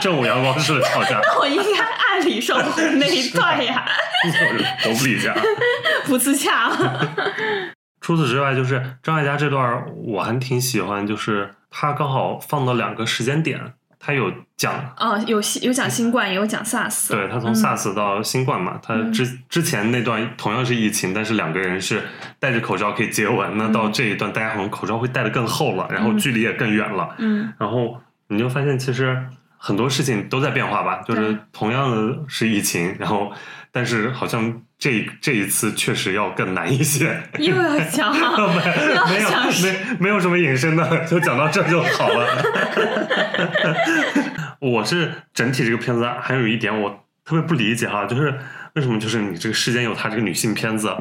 [0.00, 2.62] 正午阳光式的吵架， 那我应该按理说
[2.94, 3.84] 那一段呀，
[4.84, 5.32] 都不理解。
[6.04, 6.70] 不自洽。
[8.08, 13.60] 除此之外，就是张艾嘉这段儿我还挺喜欢，就是他刚好放到两个时间点，
[13.98, 14.94] 他有讲。
[14.96, 17.10] 哦，有新有讲新冠，也有讲 SARS。
[17.10, 17.54] 对他从嗯。
[17.54, 22.02] SARS 到新冠嘛，他之之前那段同样是疫情，但是两个人是
[22.38, 27.52] 戴着口罩可以接吻，那到这一段大家好像口罩会戴的更厚了，然后距离也更远了，嗯。
[27.58, 29.22] 然后你就发现其实
[29.58, 33.30] 很多事情都在变化吧，就是同样的是疫情，然后
[33.70, 37.20] 但是好像这这一次确实要更难一些。
[37.38, 42.26] 又要讲， 没有讲没没有什么隐身的，就讲到这就好了。
[44.60, 46.90] 我是整体这个片子还有一点我
[47.24, 48.38] 特别不理解哈，就是
[48.74, 50.96] 为什么就是你这个世间有她这个女性片子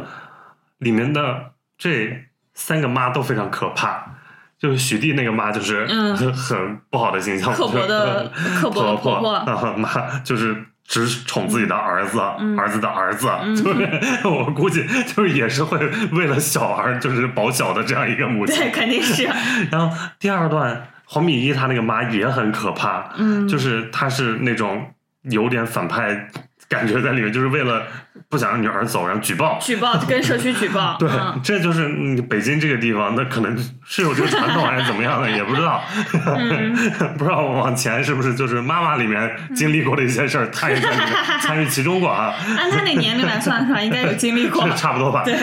[0.80, 4.14] 里面的这三个妈都非常可怕。
[4.60, 13.28] 就是许娣那个妈，就是嗯很很不好的形象，刻薄的刻薄婆婆婆啊妈，就是只宠自己的儿子，嗯儿子的儿子，
[13.62, 15.78] 就是我估计就是也是会
[16.14, 18.56] 为了小儿就是保小的这样一个母亲。
[18.56, 19.24] 对，肯定是。
[19.70, 26.30] 然后第二段黄敏一他那个妈也很可怕，嗯，就是她是那种有点反派
[26.70, 27.84] 感觉在里面，就是为了
[28.30, 29.58] 不想让女儿走，然后举报。
[29.62, 30.96] 举报跟社区举报。
[31.00, 35.82] 对，嗯这就是嗯北京这个地方，那可能是有这个传统还是怎么样的，也不知道。
[36.26, 36.76] 嗯
[37.18, 41.08] 不知道往前是不是就是妈妈里面经历过的一些事儿，她也在里面
[41.42, 42.34] 参与其中过啊。
[42.58, 44.76] 按他那年龄来算算，应该有经历过是。
[44.76, 45.24] 差不多吧。
[45.24, 45.36] 对，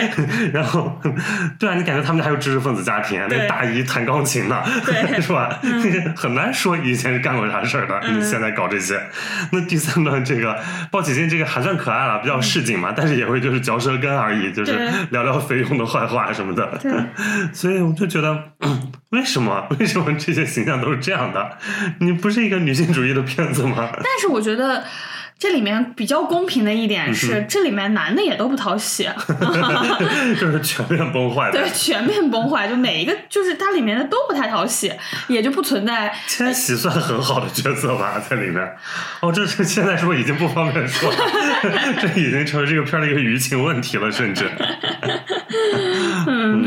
[0.53, 0.99] 然后，
[1.59, 5.59] 对啊，你感觉他们家还有知识分子家庭，那对大姨弹钢琴呢，对是吧？
[6.15, 8.99] 很难说以前干过啥事儿的，嗯你现在搞这些。
[9.51, 10.57] 那第三呢这个
[10.91, 14.77] 鲍起静这个还算可爱了，比较市井嘛，但是也会就是嚼舌根而已，就是
[15.11, 16.77] 聊聊菲佣的坏话什么的。
[16.81, 16.91] 对，
[17.53, 21.57] 所以我就觉得，嗯为什么 为什么这些形象都是这样的？
[21.99, 23.89] 你不是一个女性主义的片子吗？
[23.93, 24.83] 但是我觉得。
[25.37, 29.07] 这里面比较公平的一点是，嗯这里面男的也都不讨喜，
[30.39, 31.69] 就是全面崩坏对，。
[31.69, 34.91] 全面崩坏，就每一个就是它里面的都不太讨喜，
[35.27, 38.63] 也就不存在千玺算很好的角色吧，在里面。
[39.19, 41.17] 哦，这这现在是不是已经不方便说了？
[41.99, 44.49] 这已经成为这个片儿的一个舆情问题了，甚至。
[46.27, 46.65] 嗯，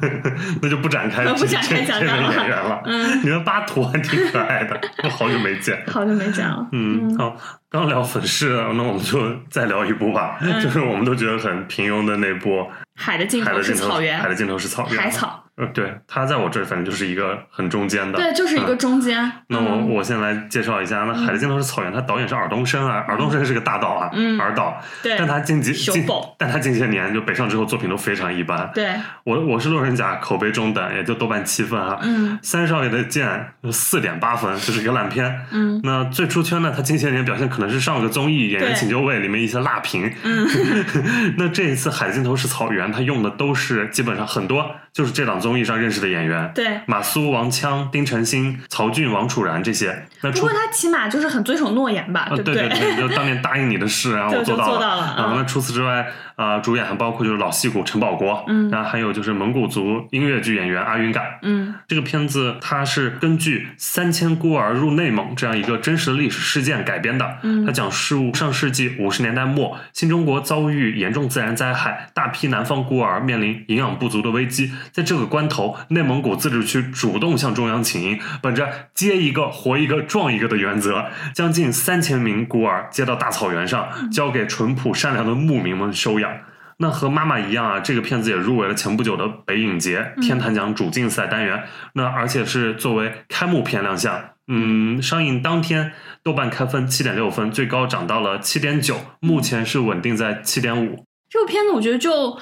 [0.62, 2.80] 那就不展开不展开讲讲了演员了。
[2.84, 5.82] 嗯， 你们巴图还挺可爱的，我好久没见。
[5.86, 6.66] 好久没见了。
[6.72, 7.36] 嗯，好，
[7.70, 9.20] 刚聊粉饰，那我们就
[9.50, 12.60] 再聊一部吧，嗯就是我们都觉得很平庸的那部
[12.96, 19.30] 《海海的尽头的尽头》，是草原海，的尽头是草原，海草，呃，对，它在我这儿反正就是一个很中间的，对，就是一个嗯中间。
[19.48, 26.04] 那我嗯我先来介绍一下，那《海的尽头是草原》，它导演是尔冬升啊，尔冬升是个大导啊，嗯尔导，对但他近几近，
[26.38, 28.68] 但他近些年就北上之后作品都非常一般。
[28.74, 28.88] 对，
[29.24, 31.98] 我我是路人甲，口碑中等，也就豆瓣七分哈。
[32.02, 35.46] 嗯三少爷的剑四点八分，就是一个烂片。
[35.50, 40.12] 嗯那最出圈的，他近些年表现可能是上个综艺《演员请就位》里面一些辣评。
[40.22, 40.46] 嗯
[41.38, 46.50] 那这一次《海的尽头是草原》，他用的都是基本上很多就是这档综艺上认识的演员。
[46.54, 46.80] 对。
[46.86, 50.06] 马苏、王锵、丁程鑫、曹骏、王楚然这些。
[50.20, 55.26] 那出不过他起码就是很遵守诺言吧，对对对，就当年答应你的事，然后我做到就做到了啊。
[55.28, 59.77] 嗯那除此之外，啊，主演还包括就是老戏骨陈宝国，嗯然后还有就是蒙古族
[60.10, 61.22] 音乐剧演员阿云嘎。
[61.42, 67.38] 嗯这个片子它是根据三千孤儿入内蒙这样一个真实的历史事件改编的。
[67.42, 74.72] 嗯它讲述上世纪五十年代末，新中国遭遇严重自然灾害，大批南方孤儿面临营养不足的危机。
[74.92, 86.30] 在这个关头，内蒙古自治区主动向中央请缨，本着接一个活一个撞一个的原则，将近三千名孤儿接到大草原上，交给淳朴善良的牧民们收养。
[86.78, 91.64] 那和妈妈一样啊，这个片子也入围了前不久的北影节天坛奖主竞赛单元。
[91.94, 94.30] 那而且是作为开幕片亮相。
[94.46, 101.04] 嗯，上映当天豆瓣开分七点六分，最高涨到了七点九，目前是稳定在七点五。
[101.28, 102.38] 这部片子我觉得就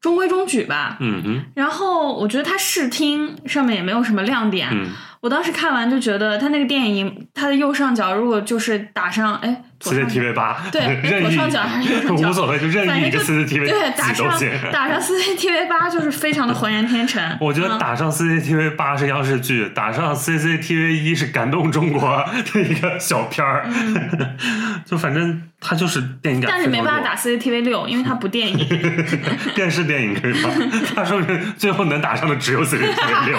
[0.00, 0.98] 中规中矩吧。
[1.00, 4.68] 嗯哼，然后我觉得它视听上面也没有什么亮点。
[4.70, 14.26] 嗯我当时看完就觉得，他那个电影，他的右上角如果就是打上哎 CCTV 八，对 左上角还是右上角无所谓，就任意一个 CCTV 对打上。
[14.72, 17.22] 打上 CCTV 八就是非常的浑然天成。
[17.40, 24.36] 我觉得嗯打上 CCTV 八是央视剧，打上 CCTV 一是感动中国的一个小片儿，嗯
[24.86, 28.56] 就反正它就是电影感但是没办法打 CCTV 六，因为它不电影。
[29.54, 30.50] 电视电影可以吗？
[30.94, 33.38] 他说是最后能打上的只有 CCTV 六。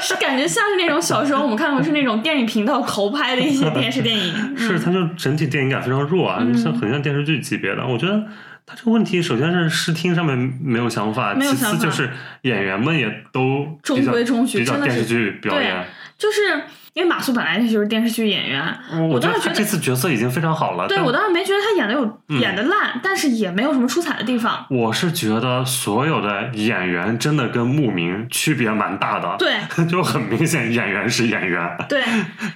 [0.00, 4.32] 是感觉像是那种小时候我们看过是那种电影频道投拍的一些电视电影。
[4.56, 7.86] 是，它就整体电影感非常弱啊，嗯像很像电视剧级别的。
[7.86, 8.24] 我觉得
[8.64, 12.08] 它这个问题，首先是视听上面没有想法，其没有想法次就是
[12.42, 15.84] 演员们也都中规中矩比较电视剧表演。
[16.16, 16.62] 就是
[16.94, 18.64] 因为马苏本来就是电视剧演员，
[19.10, 20.86] 我当时觉得这次角色已经非常好了。
[20.86, 24.64] 对我当时没觉得他演的有、嗯演的烂，但是也没有什么出彩的地方。
[24.70, 29.36] 我是觉得所有的演员真的跟牧民区别蛮大的。
[29.38, 31.76] 对 就很明显，演员是演员。
[31.88, 32.02] 对，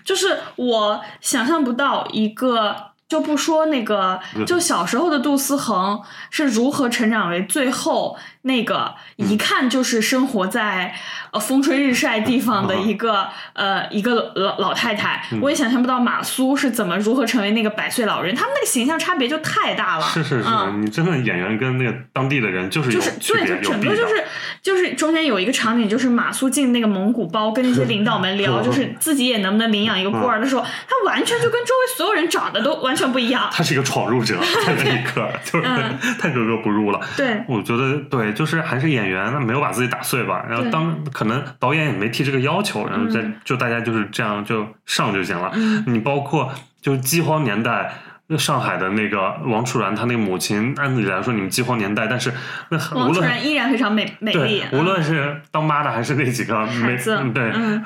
[0.05, 2.77] 就是我想象不到一个。
[3.09, 5.99] 就不说那个，嗯就小时候的杜思恒
[6.31, 10.95] 是如何成长为最后那个一看就是生活在
[11.33, 15.23] 呃 风吹日晒地方的一个、呃一个老老太太。
[15.33, 20.07] 嗯我也想象不到马苏是怎么如何成为那个百岁老人，他们那个形象差别就太大了。
[20.07, 23.71] 是是是，嗯你真的演员跟那个当地的人就是就是对，就。
[23.71, 24.25] 整个就是
[24.63, 33.49] 就是中间有一个场景，就是马苏进那个蒙古包跟那些领导们聊，就是自己也能不能领养一个孤儿的时候，他完全就跟周围所有人长得都完全不一样。
[33.53, 37.01] 他是一个闯入者， 在那一刻就是嗯太格格不入了。
[37.17, 40.45] 对我觉得对，就是还是演员那没有把自己打碎吧。
[40.49, 45.53] 然后当可能导演也没提这个要求，然后再、嗯就大家就是这样就上就行了。
[45.87, 47.93] 你包括就是饥荒年代。
[48.31, 52.31] 那上海的那个王楚然，他那个母亲，按理来说你们饥荒年代，但是
[52.69, 57.83] 那王楚然依然非常美美丽对，，无论是当妈的还是那几个没子嗯对， 嗯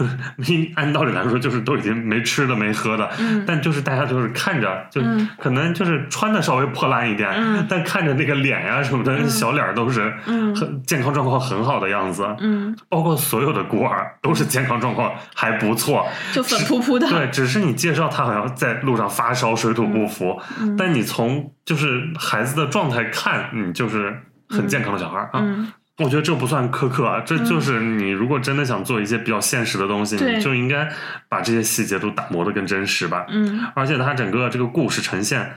[0.74, 24.16] 按道理来说就是都已经没吃的没喝的，嗯但就是大家就是看着就嗯可能就是穿的稍微破烂一点，嗯但看着那个脸呀、什么的、小脸都是嗯很健康状况很好的样子，嗯，包括所有的孤儿都是健康状况还不错，就粉扑扑的，对，只是你介绍他好像在路上发烧、水土不服，嗯但你从就是孩子的状态看，你就是
[24.48, 25.40] 很健康的小孩儿啊。
[25.42, 30.88] 嗯我觉得这不算苛刻啊，这就是你如果真的想做一些比较现实的东西，对你就应该
[31.28, 33.26] 把这些细节都打磨的更真实吧。
[33.28, 35.52] 嗯而且它整个这个故事呈现，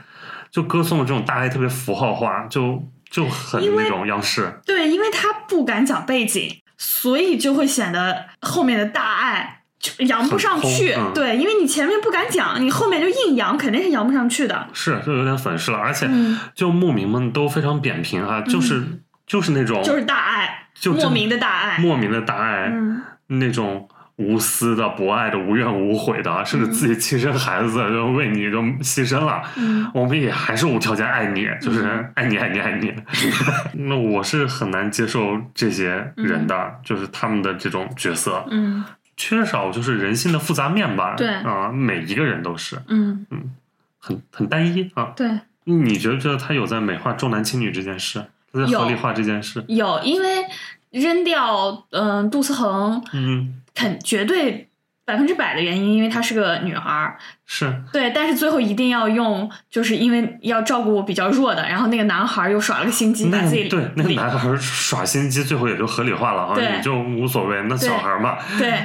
[0.50, 4.60] 就歌颂的这种大爱特别符号化，就就很那种央视。
[4.66, 9.65] 对，因为他不敢讲背景，所以就会显得后面的大爱就
[10.06, 10.94] 扬不上去。
[10.96, 14.66] 嗯对，因为你前面不敢讲，你后面就硬扬，肯定是扬不上去的。
[14.72, 18.82] 是，就有点粉饰了，而且嗯就牧民们都非常扁平啊，就是
[19.26, 21.78] 就是那种就是大爱，就莫名的大爱。
[21.78, 32.94] 莫名的大爱，嗯那种无私的、博爱的、无怨无悔的，甚至自己亲生孩子就为你就牺牲了，嗯我们也还是无条件爱你，就是爱你爱你爱你。
[33.74, 38.82] 那我是很难接受这些人的，就是他们的这种角色嗯
[39.16, 41.14] 缺少就是人性的复杂面吧。
[41.16, 43.50] 对啊，每一个人都是嗯嗯，
[43.98, 45.12] 很很单一啊。
[45.16, 45.30] 对，
[45.64, 49.64] 你觉不觉得他有在美化重男轻女这件事，他在合理化这件事？
[49.68, 50.44] 有，因为
[50.90, 54.68] 扔掉嗯、呃杜思恒，嗯，肯绝对
[55.04, 57.18] 百分之百的原因，因为她是个女孩儿。
[57.46, 67.62] 是对，但是最后一定要用，就是因为要照顾比较弱的，然后那个男孩儿又耍了个心机，把自己对那个男孩耍心机，最后也就合理化了啊，对也就无所谓。
[67.68, 68.84] 那小孩嘛， 对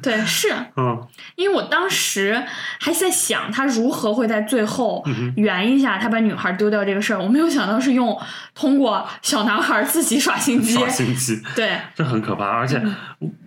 [0.00, 0.54] 对是。
[0.76, 0.98] 嗯，
[1.34, 2.42] 因为我当时
[2.80, 5.04] 还在想他如何会在最后
[5.36, 8.16] 圆一下他把女孩丢掉这个事儿，我没有想到是用
[8.54, 10.74] 通过小男孩自己耍心机。
[10.74, 12.46] 耍心机，对， 这很可怕。
[12.46, 12.94] 而且嗯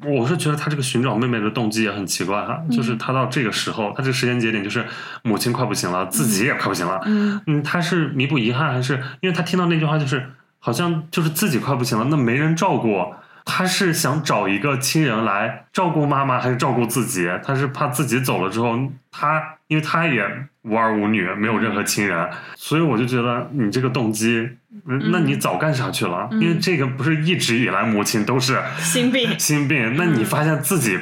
[0.05, 4.85] 我是觉得他这个寻找妹妹的动机也很奇怪哈，嗯就是他到这个时候，他这个时间节点就是
[5.23, 10.23] 母亲快不行了，自己也快不行了，嗯嗯，他是弥补遗憾，还是因为他听到那句话就是
[10.59, 13.13] 好像就是自己快不行了，那没人照顾。
[13.45, 17.29] 他是想找一个亲人来照顾妈妈，还是照顾自己？
[17.43, 18.79] 他是怕自己走了之后，
[19.11, 20.25] 他因为他也
[20.61, 24.49] 无儿无女，没有任何亲人，所以我就觉得你这个动机，
[24.87, 26.29] 嗯那你早干啥去了？
[26.31, 30.97] 因为这个不是一直以来母亲都是心病，心病，那你发现自己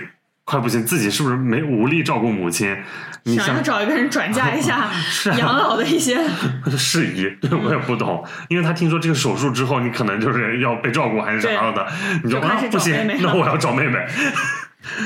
[0.52, 2.78] 快不行，自己是不是没无力照顾母亲？
[3.24, 4.90] 你想要找一个人转 嫁一下
[5.38, 6.20] 养老的一些，
[6.78, 11.88] 事宜，对我也不懂，因为他听说这个手术之后，你可能就是要被照顾还是啥的，
[12.24, 14.00] 你就啊不行那我要找妹妹，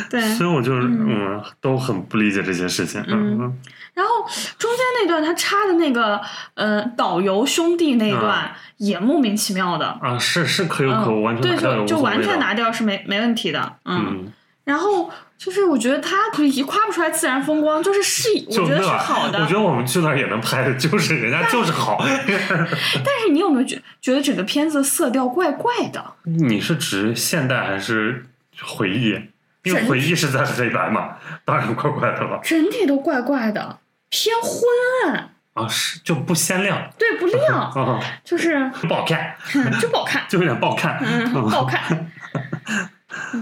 [0.10, 0.22] 对。
[0.36, 3.60] 所以我就是嗯都很不理解这些事情，嗯嗯
[3.94, 4.12] 然后
[4.58, 6.20] 中间那段他插的那个
[6.56, 14.06] 呃导游兄弟那一段也莫名其妙的，啊是是可有可无，嗯，完全就就完全拿掉是没没问题的，嗯。
[14.08, 14.32] 嗯，
[14.66, 19.54] 然后就是我觉得他可以夸不出来自然风光，就是是我觉得是好的我觉。
[19.54, 21.98] 得我们去那儿也能拍的，就是人家就是好。
[22.02, 26.04] 但是你有没有觉觉得整个片子色调怪怪的？
[26.24, 28.26] 你是指现代还是
[28.62, 29.20] 回忆？
[29.64, 33.80] 因为回忆是在黑白嘛，当然怪怪的了整体都怪怪的，
[34.10, 34.62] 偏昏
[35.06, 35.16] 暗。
[35.56, 35.64] 啊！
[35.64, 39.36] 啊，是就不鲜亮对，不亮， 啊，就是不好看，
[39.82, 41.00] 就不好看，就有点不好看。
[41.02, 42.12] 嗯，不好看，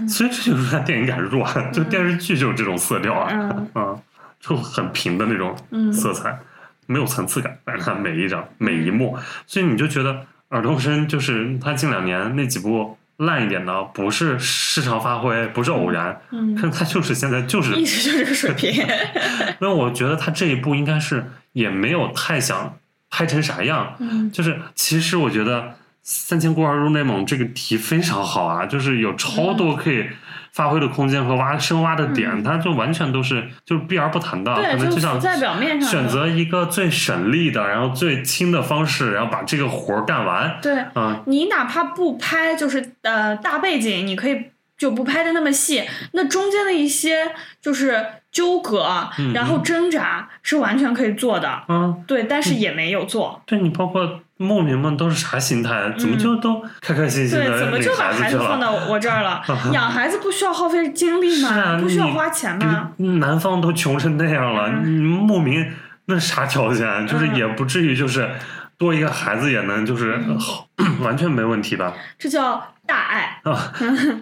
[0.08, 3.68] 所以这就是他电影感弱，就电视剧就是这种色调啊，嗯。
[3.74, 3.98] 啊，
[4.40, 5.92] 就很平的那种嗯。
[5.92, 6.38] 色彩，
[6.86, 18.86] 没有层次感，反正它每一张每一幕，所以你就觉得尔冬升就是他近两年那几部烂一点的，不是市场发挥，不是偶然，嗯，看他就是现在就是 一直就这个水平，
[19.60, 22.76] 那我觉得他这一部应该是也没有太想
[23.08, 24.30] 拍成啥样，嗯。
[24.30, 25.74] 就是其实我觉得
[26.04, 30.06] 三千孤儿入内蒙这个题非常好啊，就是有超多可以
[30.52, 40.78] 发挥的空间和挖深挖的点，嗯它就完全都是就是避而不谈的，可对，能就像就浮在表面上选择一个最省力的，然后最轻的方式，然后把这个活儿干完，对。
[40.92, 45.82] 啊、你哪怕不拍，就是呃大背景，你可以就不拍的那么细，
[46.12, 47.32] 那中间的一些
[47.62, 51.62] 就是纠葛，嗯然后挣扎是完全可以做的。
[51.68, 53.42] 嗯，对，但是也没有做。
[53.46, 55.92] 对你包括牧民们都是啥心态？
[55.98, 58.58] 怎么就都开开心心嗯对，的怎么就把孩子放？
[58.60, 59.42] 到我这儿了？
[59.72, 61.78] 养孩子不需要耗费精力吗？
[61.80, 62.90] 不需要花钱吗？
[62.98, 65.64] 南方都穷成那样了，嗯你牧民
[66.06, 67.06] 那啥条件？
[67.06, 68.28] 就是嗯也不至于就是
[68.76, 70.66] 多一个孩子也能就是、嗯好
[71.00, 71.92] 完全没问题吧？
[72.18, 73.40] 这叫大爱。
[73.44, 73.72] 啊，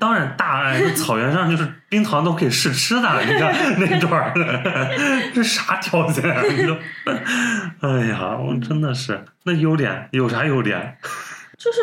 [0.01, 4.33] 当然大爱，那草原上就是冰糖都可以试吃的，你看 那段儿，
[5.35, 6.43] 这啥条件啊？
[6.51, 6.77] 你说，
[7.81, 10.97] 哎呀，我真的是那优点有啥优点？
[11.59, 11.79] 就是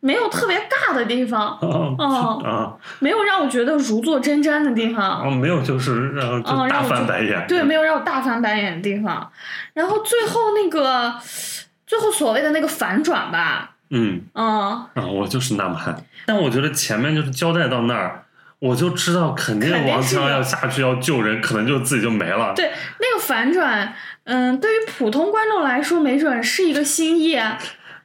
[0.00, 5.22] 没有特别尬的地方，哦哦啊没有让我觉得如坐针毡的地方。
[5.22, 9.30] 哦，没有就是让就大翻白眼，对，没有让我大翻白眼的地方。
[9.74, 11.14] 然后最后那个，
[11.86, 14.22] 最后所谓的那个反转吧，嗯。
[14.34, 14.46] 嗯，
[14.94, 15.78] 啊，我就是纳闷，
[16.26, 18.24] 但我觉得前面就是交代到那儿。
[18.60, 22.52] 我就知道，肯定王强要下去要救人，可能就自己就没了。
[22.56, 27.38] 对，那个反转，嗯，对于普通观众来说，没准是一个新意，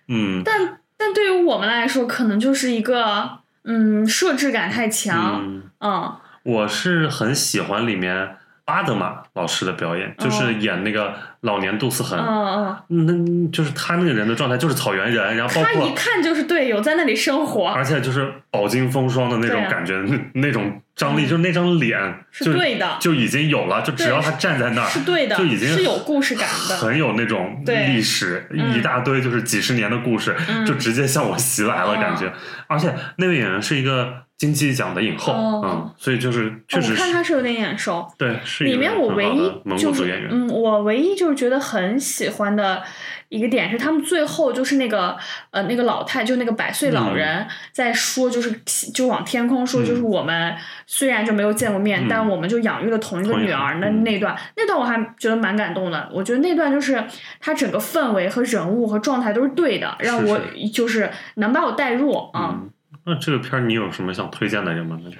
[0.07, 0.43] 嗯。
[0.45, 6.15] 但但对于我们来说，可能就是一个，嗯，设置感太强，嗯，嗯。
[6.43, 20.17] 我是很喜欢里面巴德玛老师的表演，就是演那个老年杜思嗯恒，嗯，那就是他那个人的状态就是草原人，然后包他一看就是队友在那里生活，而且就是饱经风霜的那种感觉，那
[20.47, 21.27] 那种张力，嗯。
[21.27, 21.99] 就是那张脸
[22.31, 22.97] 是就对的。
[22.99, 28.77] 就已经有了，就只要他站在那儿，是对的，就已经是有故事感的，很有那种历史，嗯。
[28.77, 30.65] 一大堆就是几十年的故事，嗯。
[30.65, 32.31] 就直接向我袭来了，哦感觉。
[32.67, 35.61] 而且那位演员是一个金鸡奖的影后，哦。
[35.63, 38.07] 嗯，所以就是确实是、看他是有点眼熟。
[38.17, 40.29] 对，是一里个面我唯一就演员。
[40.31, 42.83] 嗯，我唯一就是觉得很喜欢的
[43.29, 45.17] 一个点是，他们最后就是那个
[45.51, 48.51] 呃那个老太，就那个百岁嗯老人在说，就是
[48.93, 50.55] 就往天空说，就是我们
[50.85, 53.79] 虽然就没有见过面，嗯但我们就养育了同一个女儿。
[53.79, 57.03] 那嗯那段那段我还觉得蛮感动的，我觉得那段就是
[57.39, 60.39] 他整个氛围和人物和状态都是对的，让我
[60.73, 62.49] 就是能把我带入啊。
[62.53, 62.69] 嗯，
[63.05, 64.99] 那这个片儿你有什么想推荐的人吗？
[65.03, 65.17] 那就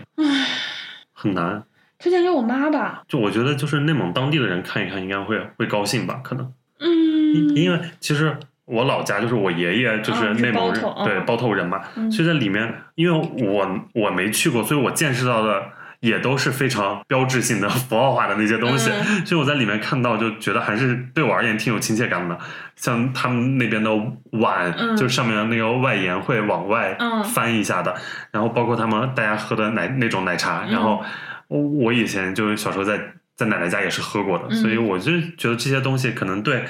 [1.14, 1.64] 很难。
[2.04, 6.20] 推荐给我妈吧，就我觉得，就是内蒙当地的人看一看，应该会会高兴吧？
[6.22, 6.52] 可能，
[6.82, 6.90] 嗯，
[7.34, 8.36] 因因为其实
[8.66, 12.12] 我老家就是我爷爷就是内蒙人，包对嗯包头人嘛，嗯。
[12.12, 15.64] 所以在里面，因为我我没去过，所以我见识到的
[16.02, 19.26] 也都是非常标志性的 符号化的那些东西，嗯。
[19.26, 22.38] 所以我在里面看到就觉得还是对我而言挺有亲切感的。
[22.76, 23.90] 像他们那边的
[24.32, 24.98] 碗，嗯。
[24.98, 27.24] 就上面的那个外沿会往外嗯。
[27.24, 27.96] 翻一下的，
[28.32, 30.72] 然后包括他们大家喝的奶那种奶茶，嗯。
[30.72, 31.02] 然后
[31.48, 33.00] 我我以前就是小时候在
[33.36, 36.66] 在奶奶家也是喝过的，嗯所以我就觉得这些东西可能对。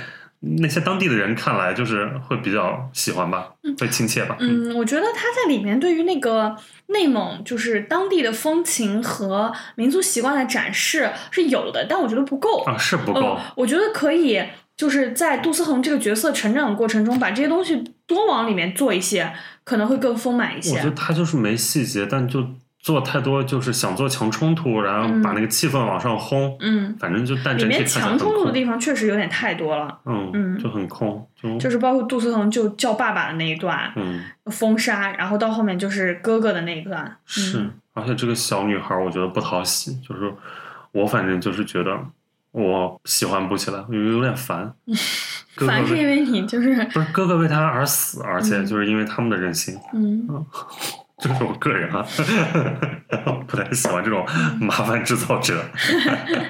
[0.46, 3.48] 那些当地的人看来就是会比较喜欢吧，
[3.80, 4.36] 会亲切吧。
[4.42, 6.54] 嗯，我觉得他在里面对于那个
[6.88, 12.62] 内蒙就是当地的风情和民族习惯的展示是有的，但我觉得不够。
[12.66, 14.44] 啊，是不够呃，我觉得可以
[14.76, 19.32] 就是在杜思恒这个角色成长的过程中，把这些东西多往里面做一些，
[19.64, 20.92] 可能会更丰满一些我觉得。
[20.92, 22.46] 他就是没细节，但就
[22.84, 28.52] 做太多，就是想做强冲突，然后把那个气氛往上轰，嗯，反正就但里面整体看起来很强冲突的。
[28.52, 34.22] 地方确实有点太多了，嗯嗯就很空，就就是包括杜思恒就叫爸爸的那一段嗯
[34.52, 37.16] 封杀，然后到后面就是哥哥的那一段。
[37.26, 40.30] 是嗯，而且这个小女孩我觉得不讨喜，就是
[40.92, 41.98] 我反正就是觉得
[42.52, 44.74] 我喜欢不起来，有有点烦。
[45.56, 50.28] 哥哥反是因为为你就是不是哥哥为他而死，而且嗯就是因为他们的任性，嗯
[51.24, 52.06] 这是我个人啊，
[53.48, 55.64] 不太喜欢这种嗯麻烦制造者。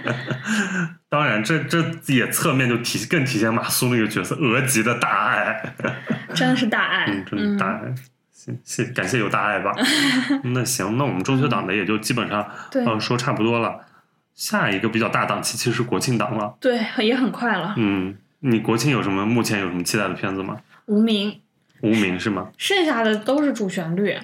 [1.10, 5.76] 当然，这这也侧面就体更体现马苏那个角色额吉的大爱，
[6.34, 7.94] 真的是大爱，嗯，真的大爱。
[8.32, 9.72] 谢谢，感谢有大爱吧。
[10.44, 13.80] 那行，那我们中秋档的也就基本上对呃说差不多了。
[14.34, 17.76] 下一个比较大档期其实是国庆档了，对，也很快了。
[17.78, 20.58] 嗯，你国庆有什么目前有什么期待的片子吗？
[20.88, 21.40] 无名，
[21.82, 22.50] 无名是吗？
[22.58, 24.18] 剩下的都是主旋律。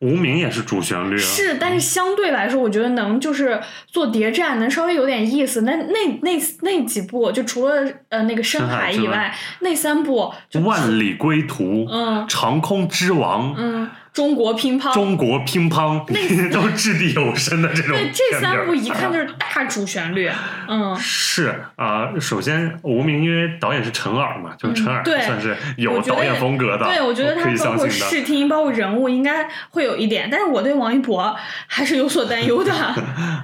[0.00, 1.18] 无名也是主旋律啊。
[1.18, 5.62] 是，但是相对来说，我觉得能就是做谍战，能稍微有点意思。
[5.62, 20.30] 那那那那几部，就除了呃那个深深海海以外，那三部就万里归途，嗯长空之王，嗯，中国乒乓，中国乒乓，那 都掷地有声的这种对这三部一看就是大主旋律。
[20.68, 27.88] 嗯，是啊、首先无名，因为导演是陈耳嘛，就是陈耳算是有导演风格的，对，我觉得他包括。
[27.88, 30.28] 视听，包括人物，应该会有一点。
[30.30, 31.34] 但是我对王一博
[31.66, 32.72] 还是有所担忧的。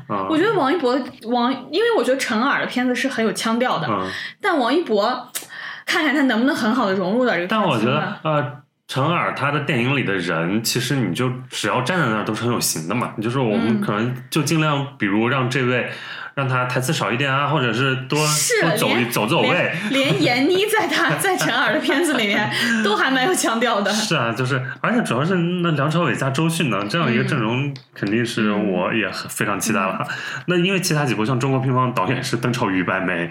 [0.09, 4.09] 嗯 我觉得王一博王，因为我觉得陈耳的片子是很有腔调的，嗯，
[4.41, 5.31] 但王一博，
[5.85, 7.47] 看看他能不能很好的融入到这个。
[7.47, 13.13] 但我觉得呃，陈耳他的电影里的人，其实你就只要站在那儿都是很有型的嘛。
[13.21, 15.91] 就是我们嗯可能就尽量，比如让这位
[16.35, 19.73] 让他台词少一点啊，或者是多是多走一走走位。
[19.91, 22.49] 连连闫妮在他在陈耳的片子里面
[22.85, 23.91] 都还蛮有腔调的。
[23.91, 30.07] 是啊，就是，而且主要是那梁朝伟加周迅呢，这样一个阵容，肯定是嗯我也非常期待了。
[30.47, 33.29] 那因为其他几部像《中国乒乓》导演是邓超、于白眉，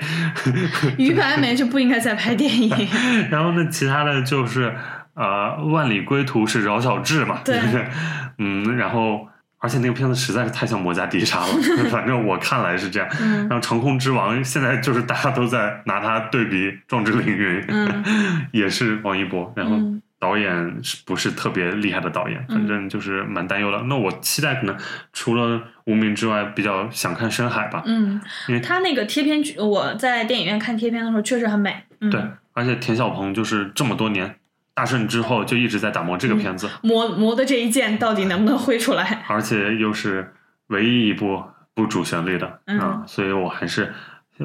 [0.99, 2.69] 于白眉就不应该再拍电影。
[3.31, 4.75] 然后呢，其他的就是
[5.15, 7.85] 呃，《万里归途》是饶晓志嘛，对不对
[8.37, 9.27] 嗯，然后
[9.59, 11.39] 而且那个片子实在是太像《魔家迪沙》
[11.83, 13.09] 了， 反正我看来是这样。
[13.21, 23.81] 嗯然后《长空之王》现在就是大家都在拿它对比《壮志凌云》， 嗯也是王一博，然后嗯导演是不是特别厉害的导演，嗯反正就是蛮担忧的。
[23.83, 24.75] 那我期待可能
[25.13, 31.73] 除了《无名》之外，比较想看《深海》吧，嗯因为，他那个贴片剧，我在电影院看贴片的时候确实很美。
[32.01, 32.21] 嗯、对，
[32.53, 34.35] 而且田晓鹏就是这么多年
[34.75, 39.23] 大圣之后就一直在打磨这个片子，磨磨的这一剑到底能不能挥出来？
[39.27, 40.33] 而且又是
[40.67, 41.41] 唯一一部
[41.73, 43.93] 不主旋律的嗯啊，所以我还是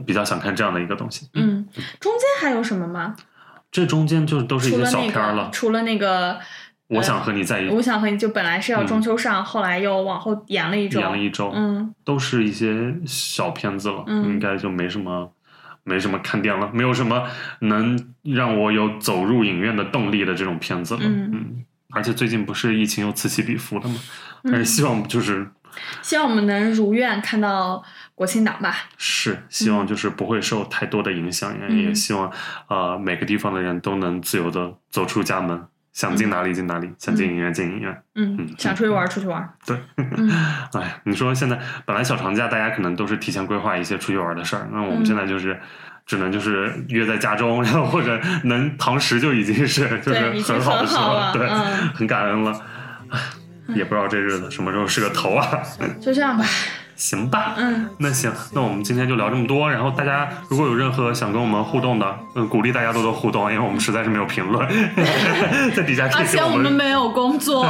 [0.06, 1.28] 比较想看这样的一个东西。
[1.34, 1.66] 嗯，
[1.98, 3.16] 中间还有什么吗？
[3.72, 5.50] 这中间就都是一些小片儿了个，。
[5.52, 6.38] 除了那个，
[6.88, 11.00] 我想和你在一起我想和你就本来是要中秋上，后来又往后延了一周。
[11.00, 15.32] 延了一周，嗯都是一些小片子了，嗯应该就没什么。
[15.84, 17.28] 没什么看点了，没有什么
[17.60, 21.00] 能让我有走入影院的动力的这种片子了。
[21.04, 23.96] 嗯而且最近不是疫情又此起彼伏的吗？
[24.44, 25.50] 嗯但是希望就是
[26.02, 27.82] 希望我们能如愿看到
[28.14, 28.88] 国庆档吧。
[28.96, 32.30] 是希望就是不会受太多的影响，嗯也希望
[32.68, 35.60] 呃每个地方的人都能自由的走出家门，
[35.92, 38.02] 想进哪里进哪里，想进影院进影院。
[38.14, 39.48] 嗯嗯，想出去玩出去玩。
[39.66, 40.30] 对， 嗯
[40.74, 45.58] 哎，你说现在本来小长假大家可能都是提前规划一些出去玩的事儿，那我们嗯现在就是。
[46.06, 52.60] 只能就是约在家中，然后或者能堂食就已经是就是很好的时候了对，嗯很感恩了。
[53.10, 53.20] 唉
[53.76, 55.46] 也不知道这日子什么时候是个头啊。
[56.00, 56.44] 就这样吧。
[57.00, 59.70] 行吧，嗯，那行，那我们今天就聊这么多。
[59.70, 64.68] 然后大家如果有任何想跟我们互动的，嗯，鼓励大家多多互动，因为我们实在是没有评论，
[65.74, 67.64] 在底下而且我们们没有工作，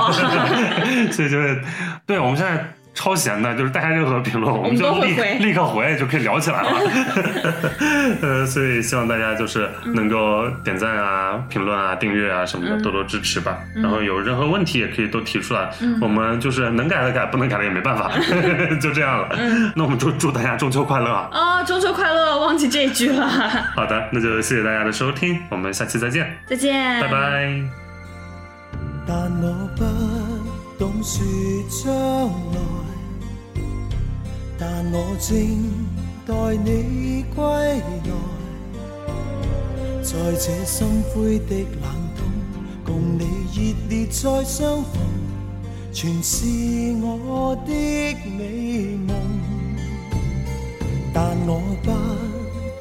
[1.13, 1.63] 所以就是，
[2.05, 6.71] 对我们现在超闲的，就是大家任何评论，我们就立立刻回，就可以聊起来了。
[8.21, 13.59] 呃，所以希望大家就是能够点赞啊、评论啊、订阅啊什么的，嗯多多支持吧。
[13.75, 18.11] 然后有任何问题也可以都提出来，嗯我们就是能改的改，不能改的也没办法，
[18.81, 19.29] 就这样了。
[19.39, 21.29] 嗯那我们祝祝大家中秋快乐啊！
[21.33, 21.63] 啊！
[21.65, 23.27] 中秋快乐，忘记这句了。
[23.75, 27.09] 好的，那就谢谢大家的收听，我们下期再见，再见，拜。
[27.09, 27.63] 拜。
[29.07, 29.85] 但我不
[30.79, 31.25] 懂说
[31.69, 31.93] 将
[32.53, 32.61] 来，
[34.61, 35.35] 但我正
[36.27, 37.81] 待你归来。
[40.03, 42.19] 在这心灰的冷冬，
[42.85, 43.25] 共你
[43.55, 43.59] 热
[43.89, 44.93] 烈再相逢，
[45.95, 46.45] 全是
[47.01, 47.73] 我的
[48.37, 49.17] 美梦。
[51.15, 51.91] 但我不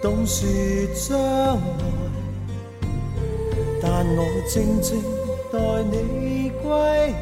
[0.02, 0.46] 懂说
[0.94, 1.60] 将来。
[3.82, 5.02] 但我静静
[5.50, 5.58] 待
[5.90, 7.14] 你歸來，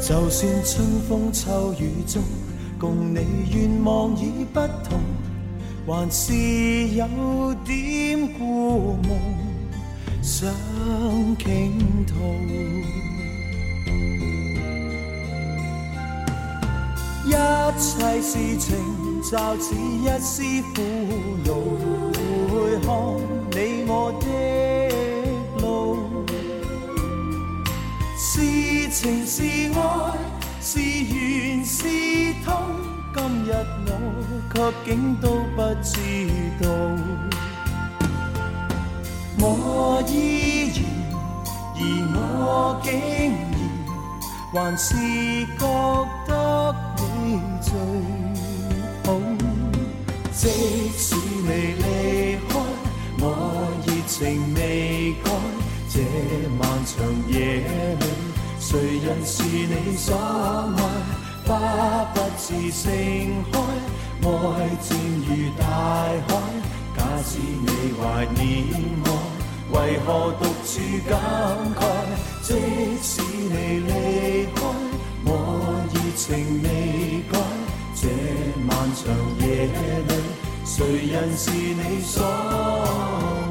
[0.00, 2.22] 就算春风秋雨中，
[2.78, 3.18] 共你
[3.52, 4.98] 愿望已不同，
[5.86, 6.32] 还是
[6.94, 7.06] 有
[7.64, 9.18] 点故梦
[10.22, 10.48] 想
[11.38, 12.14] 倾吐。
[17.26, 17.30] 一
[17.78, 18.76] 切事情
[19.22, 20.42] 就似一丝
[20.74, 20.76] 苦
[21.44, 21.50] 恼，
[22.48, 22.86] 回看
[23.50, 24.26] 你我的
[28.90, 29.80] 情是愛，
[30.62, 31.82] 是緣是
[32.44, 32.54] 痛，
[33.14, 33.52] 今日
[33.86, 33.90] 我
[34.54, 35.92] 卻竟都不知
[36.62, 36.68] 道，
[39.40, 40.78] 我依然，
[41.76, 41.80] 而
[42.14, 43.48] 我竟然。
[44.50, 44.94] 還是
[45.58, 45.64] 覺
[46.26, 47.70] 得你最
[49.04, 49.06] 好。
[50.32, 50.42] 即
[50.96, 51.50] 使你
[51.82, 51.84] 離
[52.48, 52.50] 開，
[54.06, 54.16] 情
[54.54, 55.26] 未改。
[55.90, 55.96] 這
[56.58, 56.96] 漫長
[57.28, 57.36] 夜
[57.98, 58.02] 里，
[58.70, 60.80] 誰人是你所愛？
[61.46, 62.92] 花不自盛
[63.50, 63.56] 開，
[64.20, 64.28] 愛
[64.82, 64.86] 漸
[65.24, 65.28] 如
[65.58, 65.64] 大
[66.28, 66.28] 海。
[66.94, 67.66] 假使你
[67.98, 68.44] 懷念
[69.06, 69.08] 我，
[69.72, 69.74] 為
[70.04, 70.06] 何
[70.38, 70.74] 獨處
[71.08, 71.10] 感
[71.78, 71.80] 慨？
[72.42, 72.48] 即
[73.00, 73.56] 使你
[73.88, 73.90] 離
[74.54, 74.60] 開，
[75.24, 75.28] 我
[75.94, 76.26] 熱情
[76.62, 76.66] 未
[77.32, 77.34] 改。
[77.94, 78.02] 這
[78.66, 79.00] 漫長
[79.40, 79.48] 夜
[80.08, 80.12] 裏，
[80.66, 80.76] 誰
[81.14, 83.47] 人是你所愛？